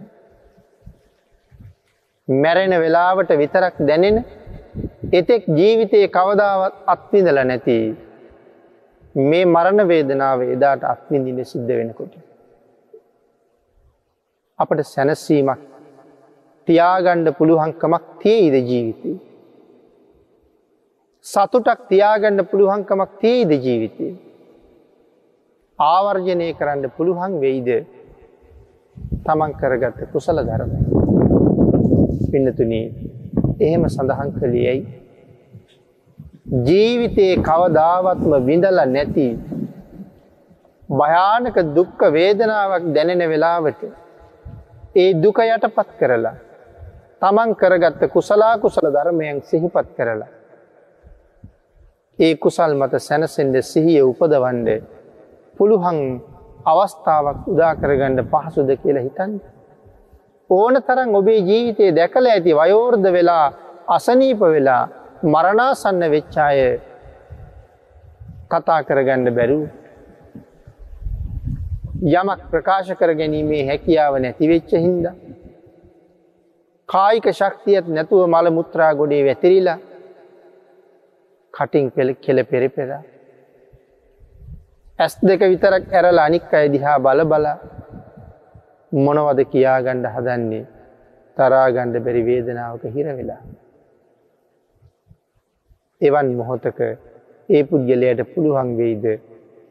මැරෙන 2.27 2.73
වෙලාවට 2.79 3.31
විතරක් 3.37 3.75
දැනෙන 3.81 4.17
එතෙක් 5.11 5.43
ජීවිතයේ 5.49 6.07
කවදාවත් 6.09 6.75
අත්විඳල 6.85 7.39
නැති 7.43 7.77
මේ 9.15 9.45
මරණ 9.45 9.87
වේදනාව 9.87 10.41
එදාට 10.47 10.83
අත්විඳින 10.85 11.45
සිද්ධ 11.45 11.73
වෙනකොට. 11.77 12.13
අපට 14.61 14.81
සැනස්සීමක් 14.85 15.61
තියාගණ්ඩ 16.67 17.27
පුළුවන්කමක් 17.37 18.03
තියේද 18.21 18.55
ජීවිතය. 18.69 19.11
සතුටක් 21.25 21.81
තියාගණ්ඩ 21.89 22.49
පුළුවන්කමක් 22.51 23.11
තියේද 23.21 23.51
ජීවිතය. 23.65 24.07
ආවර්ජනය 25.79 26.47
කරන්න 26.59 26.93
පුළුවන් 26.97 27.39
වෙයිද 27.43 27.69
තමන් 29.25 29.51
කරගත්ත 29.59 29.99
කුසල 30.13 30.37
ධරම. 30.47 30.71
පින්නතුනී 32.31 32.85
එහෙම 33.59 33.83
සඳහන් 33.87 34.29
කළේයයි 34.35 34.81
ජීවිතයේ 36.67 37.35
කවදාවත්ම 37.47 38.33
විඳල 38.47 38.79
නැති 38.93 39.27
භයානක 40.89 41.57
දුක්ක 41.75 41.99
වේදනාවක් 42.15 42.85
දැනෙන 42.95 43.23
වෙලාවට 43.31 43.81
ඒ 44.95 45.13
දුක 45.15 45.37
යටපත් 45.39 45.91
කරලා 45.99 46.35
තමන් 47.19 47.55
කරගත්ත 47.55 48.01
කුසලා 48.09 48.57
කුසල 48.57 48.87
ධර්මයන් 48.89 49.41
සිහිපත් 49.41 49.87
කරලා 49.97 50.27
ඒ 52.19 52.35
කුසල් 52.35 52.73
මත 52.75 52.99
සැනසෙන්ඩ 52.99 53.55
සිහිය 53.63 54.01
උපදවන්ඩ 54.01 54.69
පුළුහන් 55.57 55.99
අවස්ථාවක් 56.65 57.47
උදා 57.47 57.73
කරගණ්ඩ 57.75 58.27
පහසුද 58.27 58.69
කියලා 58.75 59.03
හිතන්න. 59.03 59.33
ඕන 60.49 60.75
තරන් 60.81 61.15
ඔබේ 61.15 61.39
ජීවිතයේ 61.39 61.95
දැකල 61.95 62.25
ඇති 62.25 62.51
වයෝර්ධ 62.53 63.07
වෙලා 63.09 63.45
අසනීප 63.87 64.41
වෙලා 64.49 64.83
මරණාසන්න 65.25 66.03
වෙච්චාය 66.11 66.59
කතා 68.49 68.83
කරගන්න 68.83 69.35
බැරූ 69.35 69.65
යමක් 72.01 72.41
ප්‍රකාශ 72.51 72.91
කර 72.99 73.11
ගැනීමේ 73.13 73.65
හැකියාව 73.67 74.13
නැතිවෙච්ච 74.19 74.71
හින්ද. 74.85 75.05
කායික 76.89 77.27
ශක්තියත් 77.31 77.85
නැතුව 77.87 78.21
මල 78.27 78.47
මුත්‍රා 78.57 78.91
ගොඩේ 78.95 79.23
වැතිරිලා 79.27 79.77
කටින් 81.53 81.91
පෙළ 81.91 82.15
කෙල 82.15 82.43
පෙරපෙර. 82.45 82.89
ඇස් 84.99 85.13
දෙක 85.21 85.41
විතරක් 85.51 85.83
ඇරල 85.93 86.19
අනික් 86.25 86.53
අය 86.53 86.67
දිහා 86.75 86.97
බල 86.99 87.21
බල 87.31 87.45
මොනවද 88.91 89.39
කියාගණ්ඩ 89.51 90.05
හදන්නේ 90.15 90.65
තරාගණ්ඩ 91.37 92.03
බැරි 92.05 92.27
වේදනාවක 92.29 92.83
හිර 92.95 93.07
වෙලා. 93.17 93.41
එවන් 96.01 96.27
මොහොතක 96.39 96.79
ඒ 97.49 97.63
පුද්ගලයට 97.69 98.21
පුළුවන් 98.33 98.69
වෙයිද 98.79 99.05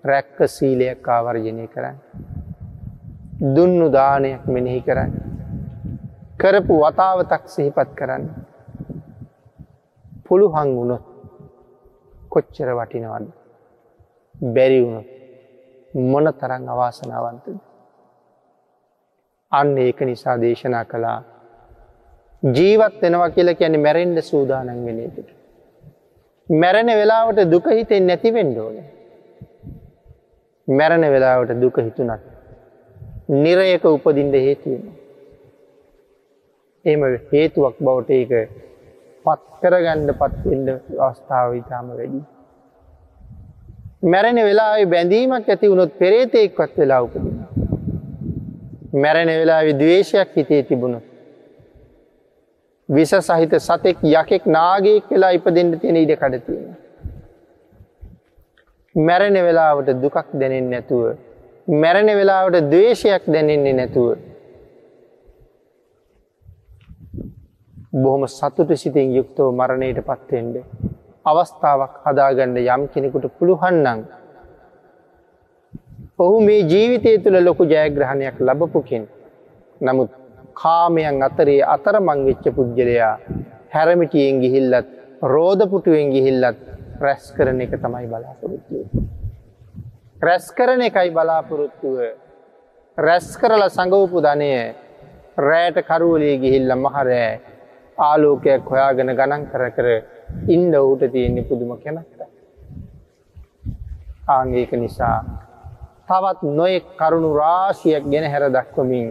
රැක්ක 0.05 0.39
සීලයක් 0.49 1.09
ආවර්ජනය 1.09 1.67
කරන්න. 1.69 1.97
දුන්නු 3.55 3.87
දානයක් 3.93 4.45
මෙනෙහි 4.47 4.81
කරන්න. 4.83 5.13
කරපු 6.41 6.75
වතාවතක් 6.83 7.45
සිහිපත් 7.47 7.91
කරන්න. 7.95 8.25
පුළුහං 10.27 10.69
වුණොත් 10.77 11.05
කොච්චර 12.29 12.69
වටිනවන්න. 12.75 13.27
බැරි 14.55 14.79
වුණොත් 14.85 15.09
මොන 15.95 16.27
තරං 16.35 16.69
අවාසනාවන්තද. 16.69 17.59
අන්න 19.53 19.79
ඒක 19.79 20.01
නිසා 20.01 20.41
දේශනා 20.41 20.85
කළා 20.85 21.19
ජීවත් 22.43 23.03
වෙනවා 23.03 23.31
කියලා 23.31 23.55
කියන 23.55 23.81
මැරෙන්ඩ 23.81 24.21
සූදානන් 24.23 24.87
වෙනකට. 24.87 25.29
මැරෙන 26.49 26.87
වෙලාවට 27.01 27.51
දුක 27.51 27.67
හිතෙන් 27.69 28.07
නැතිවෙන්න 28.07 28.59
ඕන. 28.59 28.77
මැරණ 30.71 31.05
වෙලාවට 31.15 31.61
දුක 31.61 31.77
හිතුනත්. 31.79 32.25
නිරයක 33.43 33.85
උපදින්ට 33.87 34.35
හේතුවන. 34.47 34.83
එම 36.85 37.01
හේතුවක් 37.33 37.77
බවට 37.87 38.11
ඒක 38.19 38.33
පත්කරගණ්ඩ 39.27 40.11
පත්වෙන්ඩ 40.21 40.69
අවස්ථාව 40.99 41.55
ඉතාම 41.55 41.89
වැඩි. 41.91 42.21
මැරෙන 44.05 44.41
වෙලා 44.49 44.73
බැඳීමක් 44.87 45.49
ඇති 45.49 45.71
වුණොත් 45.73 45.93
පෙරේතෙක්වත් 45.99 46.77
වෙලා 46.79 47.01
උපදින. 47.03 47.39
මැරෙන 48.95 49.33
වෙලා 49.35 49.63
විදවේශයක් 49.63 50.37
හිතේ 50.37 50.63
තිබුණොත් 50.63 51.07
විස 52.89 53.13
සහිත 53.23 53.53
සතෙක් 53.61 53.99
යකෙක් 54.05 54.47
නාගේක් 54.49 55.11
වෙලා 55.11 55.33
ඉපදෙන්ට 55.33 55.81
තියෙන 55.81 55.97
ඉඩ 55.97 56.15
කඩතියෙන. 56.17 56.80
මැරෙන 58.95 59.35
වෙලාවට 59.35 60.03
දුකක් 60.03 60.27
දැනෙන් 60.35 60.71
නැතුව. 60.71 61.17
මැරෙන 61.73 62.07
වෙලාවට 62.09 62.71
දවේශයක් 62.71 63.23
දැනෙන්නේ 63.27 63.73
නැතුව. 63.73 64.19
බොහොම 67.93 68.27
සතුට 68.29 68.71
සිතින් 68.77 69.15
යුක්තව 69.15 69.53
මරණයට 69.53 70.01
පත්වෙන්ඩ. 70.03 70.57
අවස්ථාවක් 71.25 71.95
හදාගන්න 72.05 72.57
යම් 72.59 72.83
කෙනෙකුට 72.89 73.27
පුළුහන්නන්. 73.39 74.01
ඔහු 76.19 76.41
මේ 76.41 76.61
ජීවිතය 76.63 77.19
තුළ 77.19 77.39
ලොකු 77.41 77.65
ජයග්‍රහණයක් 77.65 78.37
ලබපුකින්. 78.41 79.05
නමුත් 79.81 80.11
කාමයන් 80.55 81.23
අතරේ 81.23 81.63
අතර 81.65 81.97
මංවෙච්ච 82.01 82.45
පුද්ගලයා 82.57 83.15
හැරමිටියෙන් 83.71 84.41
ගිහිල්ලත් 84.43 84.89
රෝධපුටුවෙන් 85.25 86.11
ගිහිල්ලත් 86.11 86.70
රැස් 87.01 87.33
කරන 87.33 87.61
එක 87.61 87.73
තමයි 87.77 88.07
බලාපොරොත්තුව. 88.07 88.85
රැස් 90.21 90.47
කරන 90.53 90.83
එකයි 90.83 91.11
බලාපොරොත්තුව 91.11 91.97
රැස් 92.99 93.29
කරල 93.37 93.63
සඟවපු 93.69 94.19
ධනය 94.21 94.51
රෑට 95.39 95.79
කරුවලේ 95.83 96.37
ගිහිල්ල 96.39 96.75
මහරෑ 96.77 97.31
ආලෝකයක් 97.99 98.67
හොයාගෙන 98.67 99.13
ගණන් 99.13 99.47
කර 99.47 99.65
කර 99.71 99.89
ඉන්ඩ 100.49 100.75
ඌට 100.77 101.03
තියෙන්නේ 101.13 101.45
පුදුම 101.45 101.73
කෙනක්ට. 101.79 102.21
ආංගේක 104.29 104.73
නිසා 104.75 105.19
තවත් 106.07 106.53
නොයෙක් 106.53 106.87
කරුණු 106.99 107.31
රාශියක් 107.35 108.05
ගෙන 108.13 108.27
හැර 108.31 108.45
දක්වමින් 108.51 109.09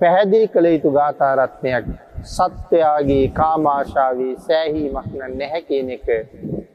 පැහැදිලි 0.00 0.48
කළ 0.48 0.66
යුතු 0.66 0.90
ගාථාරත්නයක් 0.90 1.86
සත්වයාගේ 2.26 3.26
කාමාශාවේ 3.30 4.34
සෑහීමක් 4.46 5.10
නැහැ 5.16 5.62
කියන 5.62 5.90
එක 5.90 6.06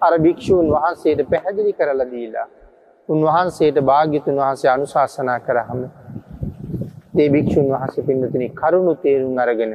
අර 0.02 0.14
භික්‍ෂූන් 0.18 0.68
වහන්සේට 0.70 1.22
පැහැදිලි 1.26 1.74
කරල 1.74 2.02
දීලා. 2.08 2.48
උන්වහන්සේට 3.10 3.78
භාග්‍යතුන් 3.84 4.36
වහන්සේ 4.36 4.72
අනුශාසනා 4.72 5.40
කරහම 5.40 5.82
දේ 7.14 7.30
භික්‍ෂූන් 7.30 7.68
වහස 7.72 7.96
පින්නතින 8.02 8.44
කරුණු 8.54 8.94
තේරුම් 8.98 9.38
අරගෙන 9.38 9.74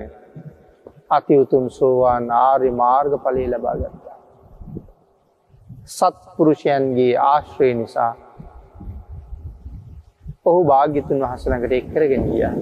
අතිඋතුම් 1.11 1.64
සෝවාන් 1.70 2.31
ආර්ය 2.41 2.70
මාර්ග 2.72 3.12
පලේ 3.18 3.49
ලබා 3.49 3.77
ගත්තා. 3.77 4.18
සත්පුරුෂයන්ගේ 5.89 7.12
ආශ්‍රය 7.22 7.75
නිසා 7.75 8.12
ඔහු 10.45 10.61
භාග්‍යතුන් 10.64 11.18
වහසනකට 11.22 11.72
එක්කරගෙන 11.72 12.25
ගියා. 12.27 12.55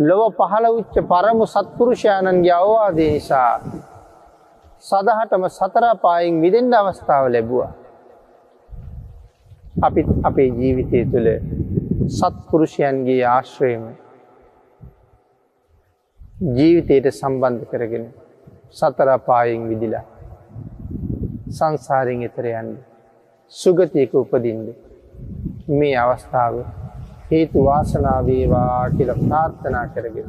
ලොව 0.00 0.22
පහළ 0.34 0.66
විච්ච 0.68 0.96
පරමු 1.06 1.44
සත්පුරුෂයාණන්ගේ 1.46 2.54
අවවාදය 2.54 3.06
නිසා 3.10 3.52
සදහටම 4.82 5.44
සතරපායින් 5.50 6.40
විදෙන්ඩ 6.42 6.74
අවස්ථාව 6.74 7.24
ලැබුවා. 7.28 7.72
අපි 9.82 10.00
අපේ 10.22 10.50
ජීවිතය 10.50 11.00
තුළ 11.06 11.28
සත්පුරුෂයන්ගේ 12.10 13.22
ආශ්‍රයම 13.26 13.84
ජීවිතයට 16.50 17.06
සම්බන්ධ 17.10 17.64
කරගෙන 17.70 18.04
සතරපායෙන් 18.70 19.62
විදිලා 19.68 20.04
සංසාරෙන් 21.50 22.22
එතරයන්ද 22.22 22.72
සුගතියක 23.52 24.12
උපදින්ද 24.14 24.66
මේ 25.70 25.94
අවස්ථාව 25.96 26.54
හේතු 27.30 27.64
වාසනාවේවා 27.64 28.90
කියල 28.90 29.12
ප්‍රාර්ථනා 29.20 29.86
කරගෙන. 29.88 30.28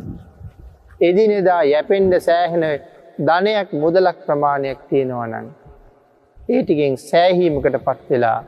එදිනෙදා 1.02 1.64
යැපෙන්ඩ 1.64 2.14
සෑහෙන 2.20 2.64
ධනයක් 3.20 3.70
මුදලක් 3.74 4.18
ප්‍රමාණයක් 4.26 4.80
තියෙනවනන්. 4.90 5.48
ඒටිගෙන් 6.50 6.98
සෑහීමකට 7.00 7.78
පත්වෙලා 7.80 8.40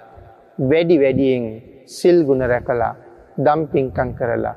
වැඩි 0.62 0.98
වැඩියෙන් 1.02 1.46
සිල්ගුණ 1.88 2.44
රැකලා 2.44 2.94
දම්පිංකං 3.38 4.12
කරලා. 4.14 4.56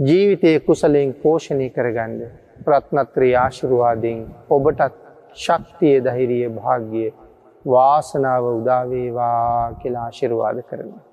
ජීවිතය 0.00 0.52
කුසලෙන් 0.60 1.14
පෝෂණය 1.14 1.68
කරගන්න 1.70 2.20
ප්‍රත්නත්‍රී 2.64 3.34
ආශුරුවාදෙන් 3.36 4.20
ඔබටත් 4.50 4.94
ශක්තිය 5.36 5.96
දහිරිය 6.00 6.48
භාග්‍ය 6.50 7.04
වාසනාව 7.64 8.44
උදාවේවා 8.52 9.74
කියලා 9.80 10.04
ආශිරුවාද 10.04 10.62
කරනවා. 10.62 11.07